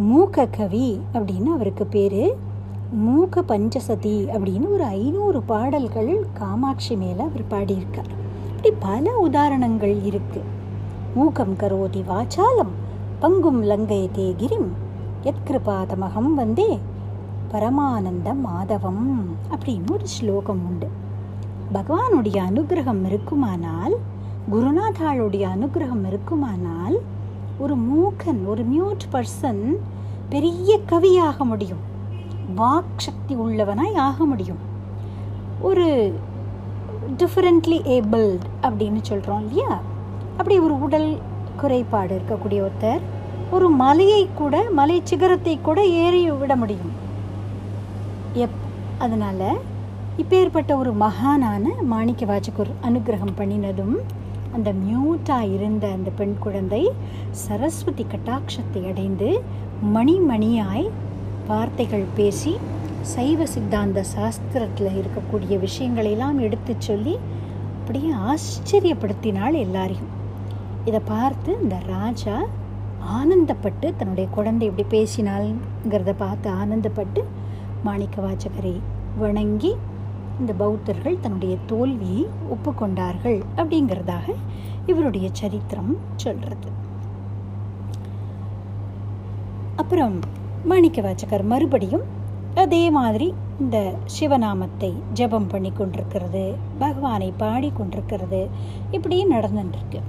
மூக்க 0.00 0.50
கவி 0.50 1.00
அப்படின்னு 1.14 1.44
அவருக்கு 1.44 1.86
பேர். 1.86 2.34
மூக்க 3.06 3.40
பஞ்சசதி 3.40 4.24
அப்படின்னு 4.24 4.72
ஒரு 4.72 4.84
ஐநூறு 4.84 5.42
பாடல்கள் 5.42 6.26
காமாட்சி 6.32 6.96
மேலே 6.96 7.20
அவர் 7.20 7.44
பாடியிருக்கார். 7.50 8.12
இப்படி 8.46 8.74
பல 8.78 9.16
உதாரணங்கள் 9.16 10.02
இருக்கு. 10.02 10.42
மூக்கம் 11.16 11.56
கரோதி 11.56 12.04
வாச்சாலம் 12.08 12.74
பங்கும் 13.22 13.62
லங்கயதே 13.62 14.34
கிரிம் 14.38 14.68
எத்கிருபாதமகம் 15.22 16.34
வந்தே 16.34 16.78
பரமானந்த 17.52 18.34
மாதவம் 18.46 19.08
அப்படின்னு 19.50 19.92
ஒரு 19.92 20.06
ஸ்லோகம் 20.06 20.66
உண்டு. 20.66 20.88
பகவானுடைய 21.74 22.42
அனுகிரகம் 22.50 23.06
இருக்குமானால் 23.06 23.96
குருநாதாளுடைய 24.52 25.46
அனுகிரகம் 25.56 26.06
இருக்குமானால் 26.06 27.00
ஒரு 27.58 27.74
மூக்கன் 27.76 28.46
ஒரு 28.46 28.62
மியூட் 28.72 29.04
பர்சன் 29.12 29.62
பெரிய 30.28 30.78
கவியாக 30.90 31.38
முடியும். 31.38 31.82
வாக் 32.56 32.96
சக்தி 32.96 33.36
உள்ளவனாய் 33.36 33.94
ஆக 33.94 34.24
முடியும். 34.24 34.58
ஒரு 35.60 36.14
டிஃப்ரெண்ட்லி 37.18 37.78
ஏபிள்ட் 37.96 38.46
அப்படின்னு 38.62 39.00
சொல்கிறோம் 39.02 39.48
இல்லையா? 39.48 39.78
அப்படி 40.36 40.58
ஒரு 40.58 40.80
உடல் 40.80 41.18
குறைபாடு 41.56 42.20
இருக்கக்கூடிய 42.20 42.68
ஒருத்தர் 42.68 43.00
ஒரு 43.50 43.68
மலையை 43.68 44.28
கூட 44.34 44.64
மலை 44.70 45.00
சிகரத்தை 45.04 45.58
கூட 45.62 45.86
ஏறி 45.86 46.30
விட 46.30 46.56
முடியும். 46.56 46.92
எப் 48.32 48.58
அதனால் 48.98 49.48
இப்பேற்பட்ட 50.18 50.76
ஒரு 50.76 50.92
மகானான 51.00 51.64
மாணிக்க 51.82 52.26
வாச்சகர் 52.26 52.72
அனுகிரகம் 52.82 53.38
பண்ணினதும் 53.38 53.96
அந்த 54.56 54.72
மியூட்டாக 54.72 55.52
இருந்த 55.54 55.86
அந்த 55.88 56.10
பெண் 56.10 56.36
குழந்தை 56.38 56.82
சரஸ்வதி 57.30 58.04
கட்டாட்சத்தை 58.04 58.82
அடைந்து 58.88 59.28
மணி 59.92 60.18
மணியாய் 60.28 60.86
வார்த்தைகள் 61.46 62.04
பேசி 62.16 62.52
சைவ 63.00 63.46
சித்தாந்த 63.46 64.04
சாஸ்திரத்தில் 64.16 64.96
இருக்கக்கூடிய 64.96 65.56
விஷயங்களையெல்லாம் 65.58 66.38
எடுத்து 66.38 66.74
சொல்லி 66.78 67.14
அப்படியே 67.78 68.10
ஆச்சரியப்படுத்தினாள் 68.28 69.56
எல்லாரையும். 69.58 70.12
இதை 70.84 71.00
பார்த்து 71.04 71.50
இந்த 71.62 71.76
ராஜா 71.86 72.36
ஆனந்தப்பட்டு 73.12 73.94
தன்னுடைய 73.96 74.28
குழந்தை 74.28 74.68
இப்படி 74.68 74.86
பேசினாள்ங்கிறத 74.96 76.14
பார்த்து 76.16 76.50
ஆனந்தப்பட்டு 76.50 77.22
மாணிக்க 77.82 78.22
வாச்சகரை 78.22 78.74
வணங்கி 79.18 79.72
இந்த 80.40 80.52
பௌத்தர்கள் 80.62 81.20
தன்னுடைய 81.20 81.56
தோல்வியை 81.66 82.26
ஒப்புக்கொண்டார்கள் 82.54 83.38
அப்படிங்கிறதாக 83.56 84.34
இவருடைய 84.86 85.28
சரித்திரம் 85.32 85.92
சொல்றது. 86.16 86.68
அப்புறம் 89.76 90.16
மாணிக்க 90.64 91.00
வாச்சகர் 91.02 91.44
மறுபடியும் 91.44 92.04
அதே 92.54 92.84
மாதிரி 92.90 93.26
இந்த 93.60 93.78
சிவநாமத்தை 94.16 94.90
ஜெபம் 95.14 95.48
பண்ணி 95.48 95.70
கொண்டிருக்கிறது 95.70 96.44
பகவானை 96.78 97.32
பாடி 97.42 97.70
கொண்டிருக்கிறது 97.70 98.40
இப்படி 98.90 99.16
நடந்துட்டுருக்கு. 99.26 100.00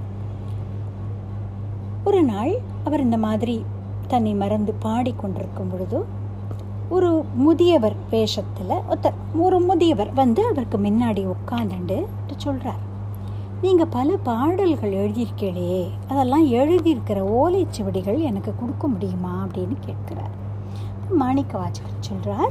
ஒரு 2.04 2.22
நாள் 2.22 2.52
அவர் 2.84 3.04
இந்த 3.06 3.18
மாதிரி 3.26 3.56
தன்னை 4.08 4.34
மறந்து 4.34 4.72
பாடி 4.86 5.14
கொண்டிருக்கும் 5.16 5.68
பொழுது 5.68 5.98
ஒரு 6.90 7.24
முதியவர் 7.34 7.96
வேஷத்தில் 8.10 8.76
ஒருத்தர் 8.90 9.18
ஒரு 9.38 9.60
முதியவர் 9.60 10.12
வந்து 10.12 10.42
அவருக்கு 10.50 10.78
முன்னாடி 10.78 11.22
உட்காந்துண்டு 11.34 12.06
சொல்கிறார் 12.36 12.84
நீங்கள் 13.62 13.90
பல 13.90 14.16
பாடல்கள் 14.16 14.92
எழுதியிருக்கீங்களே 14.92 15.90
அதெல்லாம் 16.08 16.46
எழுதியிருக்கிற 16.52 17.18
ஓலைச்சுவடிகள் 17.40 18.20
எனக்கு 18.20 18.54
கொடுக்க 18.60 18.88
முடியுமா 18.88 19.46
அப்படின்னு 19.46 19.76
கேட்குறார். 19.86 20.34
மாணிக்க 21.10 21.58
வாசகர் 21.58 22.06
சொல்கிறார் 22.08 22.50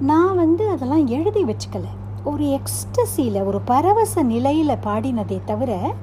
நான் 0.00 0.36
வந்து 0.36 0.68
அதெல்லாம் 0.68 1.06
எழுதி 1.06 1.44
வச்சுக்கல. 1.44 1.86
ஒரு 2.24 2.58
எக்ஸ்டசியில் 2.58 3.44
ஒரு 3.44 3.60
பரவச 3.60 4.22
நிலையில் 4.22 4.82
பாடினதே 4.86 5.38
தவிர 5.44 5.94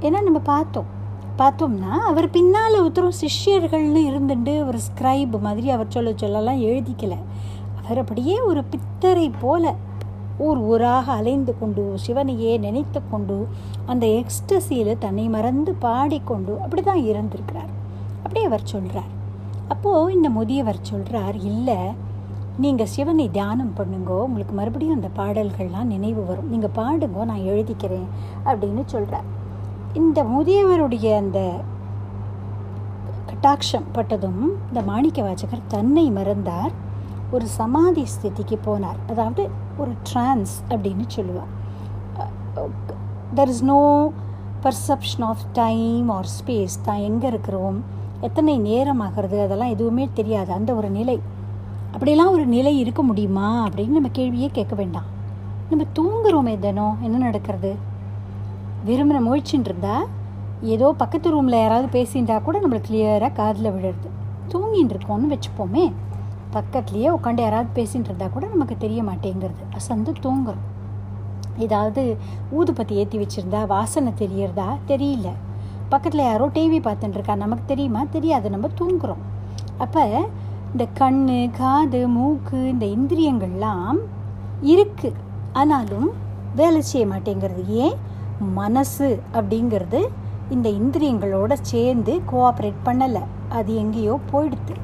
ஏன்னா 0.00 0.22
நம்ம 0.22 0.38
பார்த்தோம். 0.38 0.96
பார்த்தோம்னா 1.40 1.92
அவர் 2.10 2.26
பின்னால் 2.30 2.78
ஒருத்தரும் 2.80 3.18
சிஷ்யர்கள்னு 3.20 4.00
இருந்துட்டு 4.10 4.54
ஒரு 4.68 4.78
ஸ்கிரைப் 4.86 5.34
மாதிரி 5.46 5.68
அவர் 5.70 5.94
சொல்ல 5.96 6.12
சொல்லலாம் 6.16 6.64
எழுதிக்கல. 6.70 7.16
அவர் 7.80 8.00
அப்படியே 8.02 8.36
ஒரு 8.50 8.62
பித்தரை 8.72 9.28
போல 9.42 9.74
ஊர் 10.46 10.58
ஊராக 10.70 11.06
அலைந்து 11.12 11.52
கொண்டு 11.60 11.84
சிவனையே 12.06 12.52
நினைத்து 12.64 13.00
கொண்டு 13.10 13.36
அந்த 13.86 14.04
எக்ஸ்டசியில் 14.20 15.00
தன்னை 15.04 15.24
மறந்து 15.36 15.72
பாடிக்கொண்டு 15.86 16.52
அப்படி 16.64 16.82
தான் 16.82 17.02
இருந்திருக்கிறார். 17.10 17.72
அப்படியே 18.22 18.44
அவர் 18.50 18.70
சொல்கிறார் 18.74 19.12
அப்போது 19.68 20.14
இந்த 20.16 20.28
முதியவர் 20.36 20.86
சொல்கிறார் 20.90 21.38
இல்லை 21.50 21.80
நீங்கள் 22.64 22.92
சிவனை 22.94 23.26
தியானம் 23.30 23.74
பண்ணுங்கோ 23.78 24.20
உங்களுக்கு 24.28 24.54
மறுபடியும் 24.60 24.96
அந்த 24.98 25.10
பாடல்கள்லாம் 25.18 25.92
நினைவு 25.94 26.22
வரும். 26.30 26.48
நீங்கள் 26.52 26.76
பாடுங்கோ 26.78 27.24
நான் 27.32 27.48
எழுதிக்கிறேன் 27.52 28.08
அப்படின்னு 28.44 28.84
சொல்கிறார் 28.94 29.28
இந்த 30.00 30.18
முதியவருடைய 30.32 31.06
அந்த 31.16 31.40
கட்டாட்சம் 33.28 33.88
பட்டதும் 33.92 34.42
இந்த 34.68 34.80
மாணிக்க 34.82 35.22
வாசகர் 35.22 35.68
தன்னை 35.68 36.10
மறந்தார். 36.10 36.72
ஒரு 37.30 37.46
சமாதி 37.46 38.04
ஸ்திதிக்கு 38.14 38.56
போனார். 38.66 39.00
அதாவது 39.08 39.42
ஒரு 39.78 39.92
ட்ரான்ஸ் 40.08 40.54
அப்படின்னு 40.68 41.06
சொல்லுவார். 41.06 41.52
There 43.36 43.52
is 43.54 43.64
no 43.64 43.80
perception 44.62 45.24
of 45.30 45.44
time 45.52 46.08
or 46.08 46.30
space 46.36 46.78
தான் 46.84 47.02
எங்கே 47.08 47.26
இருக்கிறோம்? 47.26 47.78
எத்தனை 48.20 48.58
நேரம் 48.68 49.00
ஆகிறது? 49.00 49.36
அதெல்லாம் 49.42 49.68
எதுவுமே 49.68 50.08
தெரியாது. 50.14 50.52
அந்த 50.52 50.70
ஒரு 50.74 50.88
நிலை. 50.90 51.20
அப்படிலாம் 51.92 52.34
ஒரு 52.36 52.46
நிலை 52.46 52.72
இருக்க 52.78 53.02
முடியுமா? 53.02 53.48
அப்படின்னு 53.66 53.96
நம்ம 53.98 54.08
கேள்வியே 54.18 54.48
கேட்க 54.52 54.74
வேண்டாம். 54.74 55.08
நம்ம 55.70 55.84
தூங்குறோமே 55.98 56.58
தினம். 56.58 56.98
என்ன 57.00 57.16
நடக்கிறது? 57.28 57.87
விரும்பின 58.88 59.20
முழிச்சுட்டு 59.28 59.68
இருந்தா 59.70 59.96
ஏதோ 60.62 60.94
பக்கத்து 60.96 61.30
ரூமில் 61.30 61.60
யாராவது 61.60 61.88
பேசிட்டா 61.96 62.42
கூட 62.42 62.60
நம்மளுக்கு 62.60 62.90
கிளியராக 62.90 63.32
காதில் 63.32 63.72
விழுறது. 63.72 64.08
தூங்கின்னு 64.48 64.94
இருக்கோம்னு 64.94 65.34
வச்சுப்போமே. 65.34 65.92
பக்கத்துலேயே 66.52 67.08
உட்காந்து 67.16 67.40
யாராவது 67.40 67.68
பேசிகிட்டு 67.74 68.04
இருந்தால் 68.04 68.32
கூட 68.32 68.46
நமக்கு 68.46 68.76
தெரிய 68.78 69.02
மாட்டேங்கிறது. 69.02 69.62
அசந்து 69.74 70.12
தூங்குறோம். 70.22 70.64
ஏதாவது 71.56 72.16
ஊதுபத்தி 72.58 72.90
ஏற்றி 72.90 73.18
வச்சுருந்தா 73.18 73.66
வாசனை 73.66 74.12
தெரியறதா? 74.18 74.68
தெரியல. 74.86 75.28
பக்கத்தில் 75.88 76.24
யாரோ 76.24 76.48
டிவி 76.48 76.78
பார்த்துட்டு 76.80 77.16
இருக்கா 77.18 77.34
நமக்கு 77.34 77.64
தெரியுமா? 77.66 78.04
தெரியாது. 78.10 78.50
நம்ம 78.50 78.68
தூங்குறோம். 78.78 79.24
அப்போ 79.78 80.28
இந்த 80.72 80.86
கண் 80.94 81.50
காது 81.58 82.08
மூக்கு 82.08 82.58
இந்த 82.68 82.86
இந்திரியங்கள்லாம் 82.86 83.98
இருக்குது 84.62 85.20
ஆனாலும் 85.52 86.10
வேலை 86.56 86.80
செய்ய 86.80 87.06
மாட்டேங்கிறது. 87.06 87.66
ஏன்? 87.66 87.94
மனசு 88.58 89.08
அப்படிங்கிறது 89.36 90.00
இந்த 90.54 90.68
இந்திரியங்களோட 90.80 91.52
சேர்ந்து 91.72 92.12
கோஆப்ரேட் 92.32 92.84
பண்ணலை. 92.88 93.22
அது 93.48 93.70
எங்கேயோ 93.74 94.14
போயிடுது. 94.32 94.74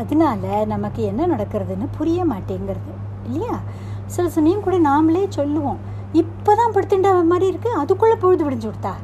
அதனால 0.00 0.64
நமக்கு 0.74 1.02
என்ன 1.10 1.26
நடக்கிறதுன்னு 1.26 1.88
புரிய 1.98 2.20
மாட்டேங்கிறது. 2.32 2.92
இல்லையா? 3.26 3.56
சில 4.14 4.28
சமயம் 4.28 4.64
கூட 4.66 4.78
நாமளே 4.78 5.24
சொல்லுவோம் 5.38 5.80
இப்போ 6.22 6.54
தான் 6.54 6.72
படுத்துட்ட 6.74 7.12
மாதிரி 7.32 7.46
இருக்குது 7.52 7.78
அதுக்குள்ளே 7.82 8.16
பொழுது 8.24 8.44
விடிஞ்சு 8.44 8.68
விடுத்தா 8.68 8.94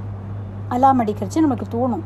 அலாம் 0.74 1.00
அடிக்கிறச்சு 1.02 1.44
நமக்கு 1.46 1.66
தோணும். 1.76 2.04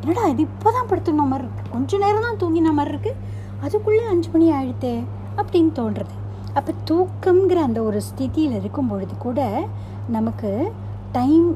என்னடா 0.00 0.24
இது 0.32 0.42
இப்போ 0.42 0.68
தான் 0.76 0.88
படுத்துன 0.90 1.26
மாதிரி 1.32 1.44
இருக்குது 1.46 1.72
கொஞ்ச 1.74 1.98
நேரம் 2.04 2.26
தான் 2.28 2.40
தூங்கின 2.42 2.72
மாதிரி 2.78 2.92
இருக்குது 2.94 3.20
அதுக்குள்ளே 3.64 4.02
அஞ்சு 4.12 4.28
மணி 4.34 4.46
ஆயிடுத்தே 4.56 4.94
அப்படின்னு 5.38 5.70
தோன்றுறது 5.78 6.16
அப்போ 6.58 6.72
தூக்கம்ங்கிற 6.90 7.60
அந்த 7.68 7.80
ஒரு 7.82 7.98
ஸ்திதியில் 8.08 8.58
இருக்கும் 8.60 8.90
பொழுது 8.92 9.14
கூட 9.26 9.40
நமக்கு 10.08 10.50
டைம் 11.12 11.46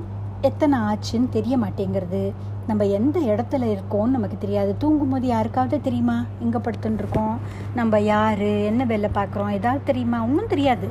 எத்தனை 0.40 0.78
ஆச்சுன்னு 0.78 1.28
தெரிய 1.28 1.58
மாட்டேங்கிறது. 1.58 2.32
நம்ம 2.66 2.84
எந்த 2.84 3.20
இடத்துல 3.20 3.64
இருக்கோம்னு 3.64 4.16
நமக்கு 4.16 4.38
தெரியாது. 4.38 4.76
தூங்கும்போது 4.76 5.26
யாருக்காவது 5.26 5.80
தெரியுமா? 5.80 6.24
எங்கே 6.40 6.58
படுத்துட்டுருக்கோம் 6.58 7.36
நம்ம 7.74 8.00
யார்? 8.00 8.38
என்ன 8.40 8.84
வேலை 8.84 9.10
பார்க்குறோம்? 9.14 9.50
ஏதாவது 9.50 9.82
தெரியுமா? 9.84 10.22
ஒன்றும் 10.22 10.46
தெரியாது. 10.46 10.88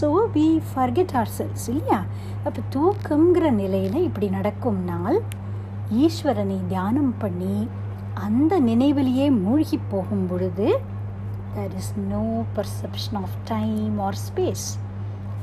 so 0.00 0.08
we 0.34 0.60
forget 0.74 1.14
R 1.14 1.32
cells 1.38 1.68
இல்லையா? 1.68 2.04
அப்போ 2.44 2.60
தூக்கங்கிற 2.74 3.50
நிலையில் 3.50 3.98
இப்படி 4.02 4.28
நடக்கும்னால் 4.28 5.18
ஈஸ்வரனை 5.92 6.58
தியானம் 6.68 7.14
பண்ணி 7.18 7.68
அந்த 8.14 8.60
நினைவிலேயே 8.60 9.30
மூழ்கி 9.30 9.78
போகும் 9.90 10.26
பொழுது 10.26 10.66
there 11.54 11.74
is 11.76 11.92
no 11.96 12.44
perception 12.56 13.18
of 13.22 13.36
time 13.44 13.98
or 13.98 14.18
space 14.26 14.66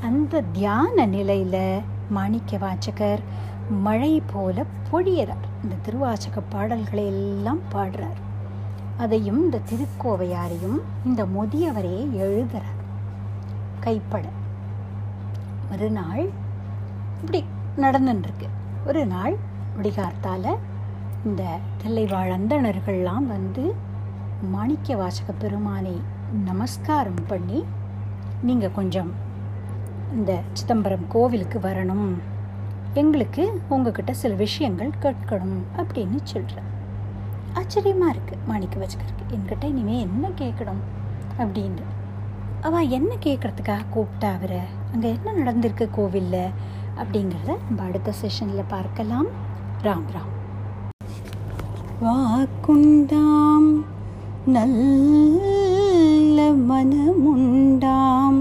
அந்த 0.02 0.42
தியான 0.42 1.06
நிலையில் 1.06 1.84
மாணிக்க 2.12 2.58
வாச்சகர் 2.58 3.22
மழை 3.84 4.14
போல 4.34 4.66
பொழியறார். 4.92 5.48
இந்த 5.64 5.76
திருவாச்சக 5.86 6.42
பாடல்களை 6.50 7.06
எல்லாம் 7.06 7.62
பாடுறார். 7.74 8.20
அதையும் 8.98 9.42
இந்த 9.44 9.60
திருக்கோவையாரையும் 9.70 10.80
இந்த 11.06 11.22
முதியவரே 11.36 11.98
எழுதுறார். 12.24 12.80
கைப்பட. 13.80 14.26
மறுநாள் 15.70 16.24
இப்படி 17.20 17.40
நடந்துட்டுருக்கு 17.78 18.48
ஒரு 18.88 19.02
நாள் 19.06 19.36
விடிகார்த்தால 19.78 20.46
இந்த 21.26 21.44
தில்லைவாழ் 21.82 22.32
அந்தணர்கள்லாம் 22.38 23.28
வந்து 23.34 23.66
மாணிக்க 24.52 24.96
வாசக 24.96 25.34
பெருமானை 25.34 25.96
நமஸ்காரம் 26.46 27.22
பண்ணி 27.28 27.60
நீங்கள் 28.42 28.76
கொஞ்சம் 28.76 29.12
இந்த 30.18 30.32
சிதம்பரம் 30.54 31.06
கோவிலுக்கு 31.08 31.60
வரணும். 31.60 32.10
எங்களுக்கு 32.94 33.44
உங்ககிட்ட 33.70 34.14
சில 34.22 34.34
விஷயங்கள் 34.34 34.92
கேட்கணும் 35.04 35.62
அப்படின்னு 35.78 36.20
சொல்கிறேன் 36.24 36.70
ஆச்சரியமாக 37.54 38.14
இருக்குது 38.16 38.46
மாணிக்க 38.48 38.76
வாசகருக்கு 38.82 39.26
என்கிட்ட 39.36 39.66
இனிமேல் 39.74 40.04
என்ன 40.08 40.24
கேட்கணும் 40.42 40.84
அப்படின்னு. 41.40 41.86
அவள் 42.62 42.92
என்ன 42.98 43.12
கேட்குறதுக்காக 43.24 43.86
கூப்பிட்டா 43.96 44.30
அவரை? 44.38 44.62
அங்கே 44.94 45.10
என்ன 45.18 45.30
நடந்திருக்கு 45.40 45.88
கோவிலில்? 45.92 46.46
அப்படிங்கிறத 47.02 47.52
நம்ம 47.68 47.84
அடுத்த 47.88 48.14
செஷனில் 48.22 48.72
பார்க்கலாம். 48.76 49.30
ராம் 49.84 50.10
ராம். 50.16 50.32
வாக்குண்டாம் 52.04 53.70
நல்ல 54.56 56.38
மனமுண்டாம். 56.70 58.40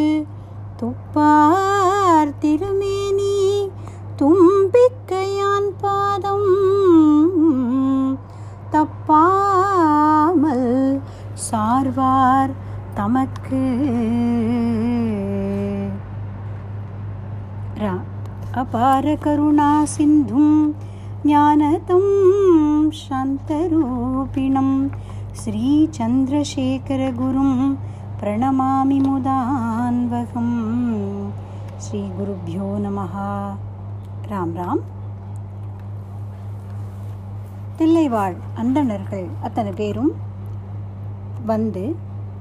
அபார 19.02 19.86
சிந்தும் 19.90 20.76
ஞானதம் 21.26 22.10
சாந்தரூபிணம் 22.98 24.90
ஸ்ரீச்சந்திரசேகரகுரும் 25.40 27.78
பிரணமாமி 28.20 29.00
முதான்வகம் 29.06 30.60
ஸ்ரீகுருभ्यो 31.84 32.80
நமः 32.80 33.16
ராம் 34.26 34.56
ராம் 34.56 34.82
தில்லைவாழ் 37.80 38.36
அந்தணர்கள் 38.56 39.28
அத்தனை 39.42 39.74
பேரும் 39.74 40.14
வந்து 41.46 41.96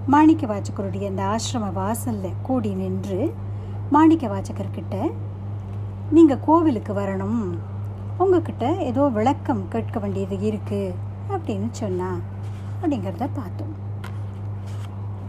மாணிக்க 0.08 0.46
வாச்சகருடைய 0.46 1.10
அந்த 1.10 1.28
ஆசிரம 1.28 1.72
வாசலில் 1.72 2.42
கூடி 2.42 2.74
நின்று 2.74 3.34
மாணிக்க 3.90 4.30
வாச்சகர்கிட்ட 4.30 5.26
நீங்கள் 6.10 6.40
கோவிலுக்கு 6.40 6.92
வரணும். 6.92 7.58
உங்ககிட்ட 8.18 8.74
ஏதோ 8.76 9.08
விளக்கம் 9.08 9.68
கேட்க 9.68 9.98
வேண்டியது 9.98 10.36
இருக்குது 10.36 10.94
அப்படின்னு 11.30 11.68
சொன்னா 11.70 12.10
அப்படிங்கிறத 12.82 13.28
பார்த்தோம். 13.34 13.74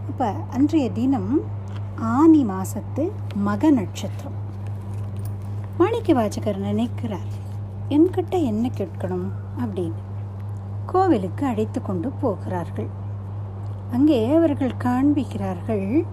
இப்போ 0.08 0.34
அன்றைய 0.50 0.90
தினம் 0.90 1.40
ஆனி 1.98 2.44
மாசத்து 2.44 3.10
மக 3.34 3.70
நட்சத்திரம். 3.70 4.38
மாணிக்க 5.78 6.12
வாச்சகர் 6.12 6.58
நினைக்கிறார் 6.58 7.30
என்கிட்ட 7.88 8.42
என்ன 8.42 8.70
கேட்கணும்? 8.76 9.28
அப்படின்னு. 9.60 10.00
கோவிலுக்கு 10.86 11.46
அழைத்து 11.46 11.82
கொண்டு 11.82 12.08
போகிறார்கள். 12.10 12.88
அங்கே 13.92 14.34
அவர்கள் 14.34 14.74
காண்பிக்கிறார்கள் 14.84 16.04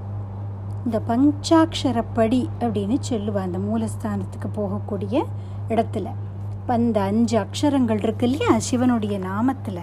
இந்த 0.85 1.01
பஞ்சாட்சரப்படி 1.07 2.49
அப்படின்னு 2.59 2.97
சொல்லுவா. 3.09 3.37
அந்த 3.37 3.57
மூலஸ்தானத்துக்கு 3.57 4.47
போகக்கூடிய 4.55 5.23
இடத்துல. 5.69 6.11
இப்போ 6.51 6.73
அந்த 6.73 7.01
அஞ்சு 7.01 7.37
அக்ஷரங்கள் 7.39 8.03
இருக்கு 8.03 8.29
இல்லையா? 8.29 8.57
சிவனுடைய 8.57 9.19
நாமத்தில். 9.19 9.81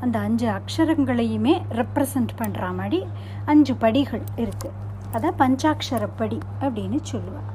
அந்த 0.00 0.18
அஞ்சு 0.18 0.48
அக்ஷரங்களையுமே 0.48 1.62
ரெப்ரசன்ட் 1.72 2.32
பண்ணுற 2.38 2.74
மாதிரி 2.76 3.06
அஞ்சு 3.44 3.74
படிகள் 3.74 4.22
இருக்குது 4.36 4.74
அதை 5.12 5.30
பஞ்சாட்சரப்படி 5.38 6.38
அப்படின்னு 6.60 6.98
சொல்லுவாள் 7.12 7.50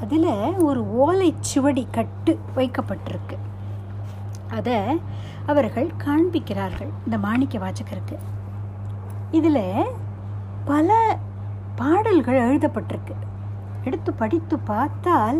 அதில் 0.00 0.56
ஒரு 0.58 0.94
ஓலை 0.96 1.34
சுவடி 1.40 1.86
கட்டு 1.90 2.38
வைக்கப்பட்டிருக்கு. 2.56 3.36
அதை 4.50 4.74
அவர்கள் 5.46 5.90
காண்பிக்கிறார்கள். 6.04 6.90
இந்த 7.04 7.18
மாணிக்க 7.18 7.58
வாச்சகருக்கு 7.58 8.16
இதில் 9.30 9.84
பல 10.64 11.18
பாடல்கள் 11.80 12.40
எழுதப்பட்டிருக்கு. 12.44 13.14
எடுத்து 13.84 14.12
படித்து 14.12 14.56
பார்த்தால் 14.70 15.38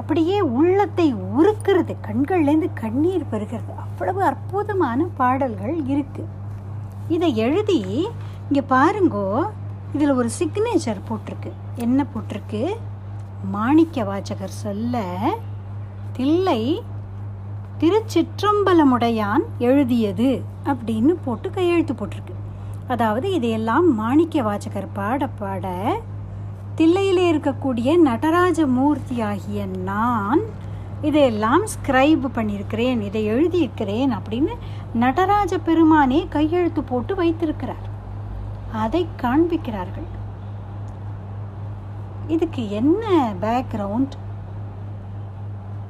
அப்படியே 0.00 0.40
உள்ளத்தை 0.58 1.06
உருக்கிறது 1.14 1.94
கண்கள்லேருந்து 2.06 2.68
கண்ணீர் 2.74 3.30
பெறுகிறது. 3.32 3.72
அவ்வளவு 3.84 4.22
அற்புதமான 4.22 5.06
பாடல்கள் 5.16 5.76
இருக்கு. 5.92 6.24
இதை 7.08 7.30
எழுதி 7.36 7.80
இங்கே 8.48 8.62
பாருங்கோ 8.74 9.26
இதில் 9.94 10.18
ஒரு 10.20 10.30
சிக்னேச்சர் 10.38 11.06
போட்டிருக்கு. 11.08 11.50
என்ன 11.76 12.06
போட்டிருக்கு? 12.12 12.62
மாணிக்க 13.50 14.04
வாச்சகர் 14.04 14.60
சொல்ல 14.62 15.02
தில்லை 16.12 16.62
திருச்சிற்றம்பலமுடையான் 17.80 19.44
எழுதியது 19.58 20.30
அப்படின்னு 20.64 21.14
போட்டு 21.24 21.50
கையெழுத்து 21.50 21.94
போட்டிருக்கு. 21.94 22.34
அதாவது 22.88 23.32
இதையெல்லாம் 23.32 23.94
மாணிக்க 23.94 24.42
வாச்சகர் 24.42 24.92
பாட 24.92 25.26
பாட 25.26 25.96
தில்லையிலே 26.76 27.26
இருக்கக்கூடிய 27.32 27.96
நடராஜ 27.98 28.66
மூர்த்தி 28.66 29.20
ஆகிய 29.20 29.66
நான் 29.66 30.40
இதையெல்லாம் 31.02 31.64
ஸ்கிரைப் 31.64 32.26
பண்ணியிருக்கிறேன் 32.34 33.00
இதை 33.00 33.28
எழுதியிருக்கிறேன் 33.28 34.12
அப்படின்னு 34.12 34.52
நடராஜ 34.94 35.56
பெருமானே 35.56 36.28
கையெழுத்து 36.28 36.82
போட்டு 36.82 37.14
வைத்திருக்கிறார். 37.14 37.86
அதை 38.72 39.06
காண்பிக்கிறார்கள். 39.22 40.08
இதுக்கு 42.26 42.70
என்ன 42.70 43.32
பேக்ரவுண்ட் 43.40 44.14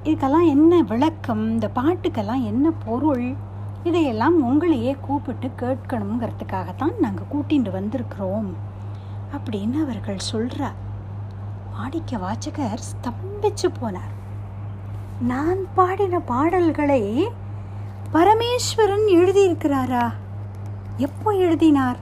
இதுக்கெல்லாம் 0.05 0.47
என்ன 0.47 0.83
விளக்கம்? 0.83 1.45
இந்த 1.51 1.71
பாட்டுக்கெல்லாம் 1.75 2.43
என்ன 2.45 2.71
பொருள்? 2.71 3.35
இதையெல்லாம் 3.85 4.37
உங்களையே 4.45 4.97
கூப்பிட்டு 5.01 5.51
கேட்கணுங்கிறதுக்காகத்தான் 5.57 6.99
நாங்கள் 7.01 7.31
கூட்டிகிட்டு 7.33 7.71
வந்திருக்கிறோம் 7.71 8.51
அப்படின்னு 9.37 9.83
அவர்கள் 9.83 10.19
சொல்கிறார் 10.19 10.83
மாணிக்க 11.75 12.17
வாச்சகர் 12.17 12.81
ஸ்தம்பிச்சு 12.91 13.69
போனார். 13.81 14.13
நான் 15.21 15.57
பாடின 15.75 16.21
பாடல்களை 16.21 17.29
பரமேஸ்வரன் 18.13 19.07
எழுதியிருக்கிறாரா? 19.09 20.13
எப்போ 20.97 21.31
எழுதினார்? 21.31 21.97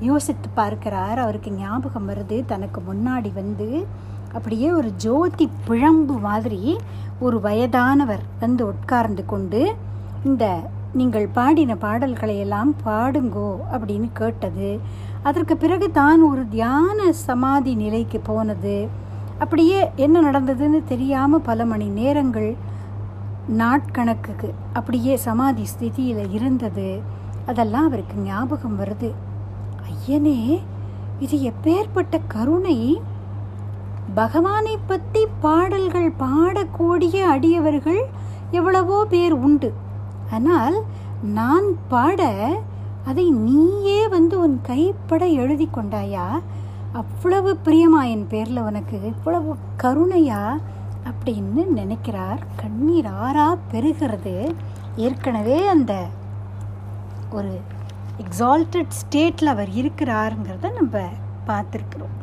யோசித்து 0.00 0.48
பார்க்கிறார். 0.48 1.18
அவருக்கு 1.18 1.52
ஞாபகம் 1.52 2.08
வருது 2.08 2.44
தனக்கு 2.44 2.80
முன்னாடி 2.80 3.32
வந்து 3.32 3.86
அப்படியே 4.32 4.72
ஒரு 4.72 4.92
ஜோதி 4.94 5.50
பிழம்பு 5.66 6.18
மாதிரி 6.20 6.76
ஒரு 7.20 7.40
வயதானவர் 7.40 8.22
வந்து 8.40 8.66
உட்கார்ந்து 8.66 9.26
கொண்டு 9.26 9.76
இந்த 10.24 10.70
நீங்கள் 10.94 11.28
பாடின 11.28 11.76
பாடல்களை 11.76 12.38
எல்லாம் 12.38 12.74
பாடுங்கோ 12.84 13.58
அப்படின்னு 13.72 14.12
கேட்டது. 14.12 14.80
அதற்கு 15.22 15.56
பிறகு 15.56 15.90
தான் 15.90 16.22
ஒரு 16.22 16.48
தியான 16.48 17.12
சமாதி 17.12 17.74
நிலைக்கு 17.74 18.20
போனது. 18.20 18.88
அப்படியே 19.38 19.90
என்ன 19.96 20.20
நடந்ததுன்னு 20.20 20.84
தெரியாமல் 20.84 21.40
பல 21.40 21.64
மணி 21.64 21.88
நேரங்கள் 21.88 22.56
நாட்கணக்குக்கு 23.48 24.52
அப்படியே 24.72 25.16
சமாதி 25.16 25.64
ஸ்திதியில் 25.64 26.32
இருந்தது. 26.32 27.02
அதெல்லாம் 27.46 27.86
அவருக்கு 27.86 28.16
ஞாபகம் 28.20 28.80
வருது. 28.80 29.14
ஐயனே 29.90 30.60
இது 31.20 31.42
எப்பேற்பட்ட 31.42 32.20
கருணை! 32.28 33.00
பகவானை 34.14 34.76
பற்றி 34.86 35.26
பாடல்கள் 35.40 36.12
பாடக்கூடிய 36.18 37.22
அடியவர்கள் 37.24 38.06
எவ்வளவோ 38.50 39.04
பேர் 39.04 39.32
உண்டு. 39.32 39.70
ஆனால் 40.30 40.82
நான் 41.22 41.64
பாட 41.88 42.52
அதை 43.06 43.30
நீயே 43.30 44.08
வந்து 44.08 44.40
உன் 44.40 44.60
கைப்பட 44.62 45.26
எழுதி 45.26 45.68
கொண்டாயா? 45.74 46.40
அவ்வளவு 46.92 47.58
பிரியமா 47.64 48.10
என் 48.10 48.26
பேரில் 48.26 48.58
உனக்கு 48.58 49.00
இவ்வளவு 49.02 49.56
கருணையா? 49.82 50.58
அப்படின்னு 51.04 51.66
நினைக்கிறார். 51.66 52.46
கண்ணீர் 52.56 53.04
ஆறா 53.04 53.58
பெருகிறது. 53.72 54.54
ஏற்கனவே 54.96 55.66
அந்த 55.66 56.06
ஒரு 57.30 57.60
எக்ஸால்டட் 58.18 58.90
ஸ்டேட்டில் 59.02 59.44
அவர் 59.44 59.68
இருக்கிறாருங்கிறத 59.68 60.72
நம்ம 60.72 60.98
பார்த்துருக்குறோம். 61.46 62.16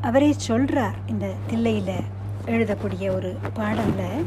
அவரே 0.00 0.32
சொல்கிறார் 0.32 0.94
இந்த 1.06 1.32
தில்லையில் 1.46 2.02
எழுதக்கூடிய 2.46 3.14
ஒரு 3.14 3.36
பாடலில். 3.54 4.26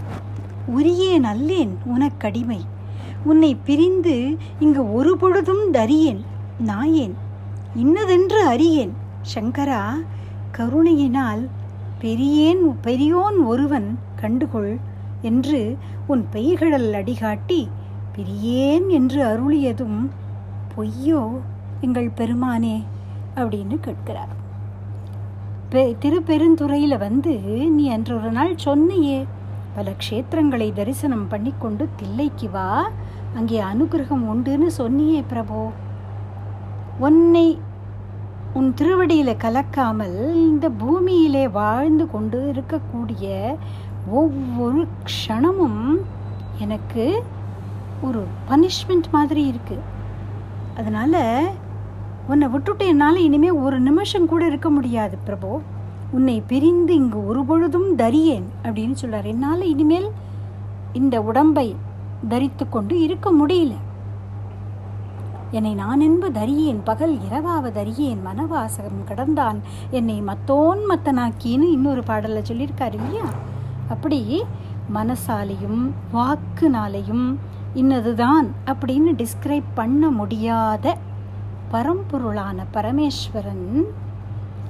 உரியேன் 0.75 1.23
அல்லேன் 1.23 1.73
உனக்கடிமை. 1.85 2.59
உன்னை 3.23 3.55
பிரிந்து 3.55 4.37
இங்கு 4.59 4.93
ஒரு 4.93 5.17
பொழுதும் 5.17 5.73
தரியேன் 5.73 6.21
நாயேன். 6.67 7.15
இன்னதென்று 7.75 8.45
அறியேன். 8.45 8.93
சங்கரா 9.35 9.81
கருணையினால் 10.51 11.49
பெரியேன் 12.01 12.63
பெரியோன் 12.81 13.37
ஒருவன் 13.37 13.99
கண்டுகொள் 14.21 14.77
என்று 15.21 15.77
உன் 16.07 16.25
பெய்கடல் 16.33 16.89
அடிகாட்டி 16.91 17.67
பிரியேன் 18.15 18.87
என்று 18.87 19.19
அருளியதும் 19.25 20.09
பொய்யோ 20.75 21.21
எங்கள் 21.81 22.11
பெருமானே 22.17 22.83
அப்படின்னு 23.35 23.77
கேட்கிறார். 23.79 24.33
பெ 25.71 25.95
திருப்பெருந்துறையில் 25.99 26.97
வந்து 26.97 27.33
நீ 27.77 27.89
அன்றொரு 27.89 28.31
நாள் 28.31 28.55
சொன்னையே 28.57 29.25
பல 29.77 29.89
க்ஷேத்திரங்களை 30.03 30.67
தரிசனம் 30.79 31.27
பண்ணி 31.31 31.51
கொண்டு 31.63 31.83
தில்லைக்கு 31.99 32.47
வா. 32.55 32.69
அங்கே 33.39 33.57
அனுகிரகம் 33.71 34.23
உண்டுன்னு 34.31 34.69
சொன்னியே 34.79 35.21
பிரபோ. 35.31 35.61
உன்னை 37.07 37.47
உன் 38.57 38.69
திருவடியில் 38.79 39.41
கலக்காமல் 39.43 40.17
இந்த 40.45 40.65
பூமியிலே 40.81 41.43
வாழ்ந்து 41.59 42.05
கொண்டு 42.13 42.39
இருக்கக்கூடிய 42.51 43.25
ஒவ்வொரு 44.21 44.81
க்ஷணமும் 45.07 45.81
எனக்கு 46.65 47.05
ஒரு 48.07 48.21
பனிஷ்மெண்ட் 48.49 49.07
மாதிரி 49.15 49.43
இருக்குது 49.51 49.85
அதனால் 50.79 51.21
உன்னை 52.31 52.47
விட்டுட்டு 52.53 52.85
என்னால் 52.93 53.25
இனிமேல் 53.27 53.61
ஒரு 53.65 53.77
நிமிஷம் 53.87 54.29
கூட 54.31 54.43
இருக்க 54.51 54.69
முடியாது 54.77 55.17
பிரபு. 55.29 55.51
உன்னை 56.17 56.35
பிரிந்து 56.47 56.93
இங்கு 56.95 57.19
ஒரு 57.25 57.41
பொழுதும் 57.45 57.89
தரியேன் 57.97 58.47
அப்படின்னு 58.63 58.93
சொல்கிறார் 58.93 59.25
என்னால் 59.25 59.63
இனிமேல் 59.63 60.07
இந்த 60.93 61.15
உடம்பை 61.21 61.67
தரித்து 62.29 62.65
கொண்டு 62.69 62.95
இருக்க 62.99 63.27
முடியல. 63.31 63.73
என்னை 65.51 65.73
நான் 65.73 65.99
என்ப 65.99 66.29
தரியேன் 66.29 66.79
பகல் 66.83 67.15
இரவாவ 67.29 67.65
தரியேன் 67.71 68.21
மனவாசகம் 68.25 69.03
கடந்தான் 69.05 69.59
என்னை 69.89 70.17
மத்தோன் 70.21 70.81
மத்தனாக்கின்னு 70.89 71.67
இன்னொரு 71.75 72.03
பாடலில் 72.03 72.47
சொல்லியிருக்காரு 72.47 72.93
இல்லையா? 72.93 73.27
அப்படி 73.89 74.19
மனசாலையும் 74.93 75.81
வாக்குனாலையும் 76.13 77.27
இன்னதுதான் 77.75 78.47
அப்படின்னு 78.65 79.11
டிஸ்கிரைப் 79.17 79.73
பண்ண 79.73 80.09
முடியாத 80.09 80.97
பரம்பொருளான 81.71 82.65
பரமேஸ்வரன் 82.73 83.67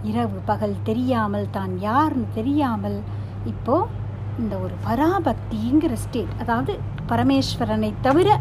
இரவு 0.04 0.40
பகல் 0.46 0.76
தெரியாமல் 0.84 1.50
தான் 1.52 1.80
யாருன்னு 1.80 2.26
தெரியாமல் 2.34 3.02
இப்போ 3.46 3.88
இந்த 4.40 4.58
ஒரு 4.58 4.74
பராபக்திங்கிற 4.86 5.94
ஸ்டேட் 5.94 6.34
அதாவது 6.42 6.80
பரமேஸ்வரனை 7.10 7.94
தவிர 8.02 8.40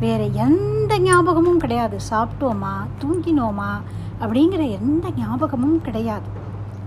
வேற 0.00 0.24
எந்த 0.24 0.98
ஞாபகமும் 0.98 1.58
கிடையாது. 1.58 1.98
சாப்பிட்டோமா? 2.10 2.74
தூங்கினோமா? 3.02 3.80
அப்படிங்கிற 4.20 4.70
எந்த 4.70 5.10
ஞாபகமும் 5.16 5.80
கிடையாது. 5.80 6.28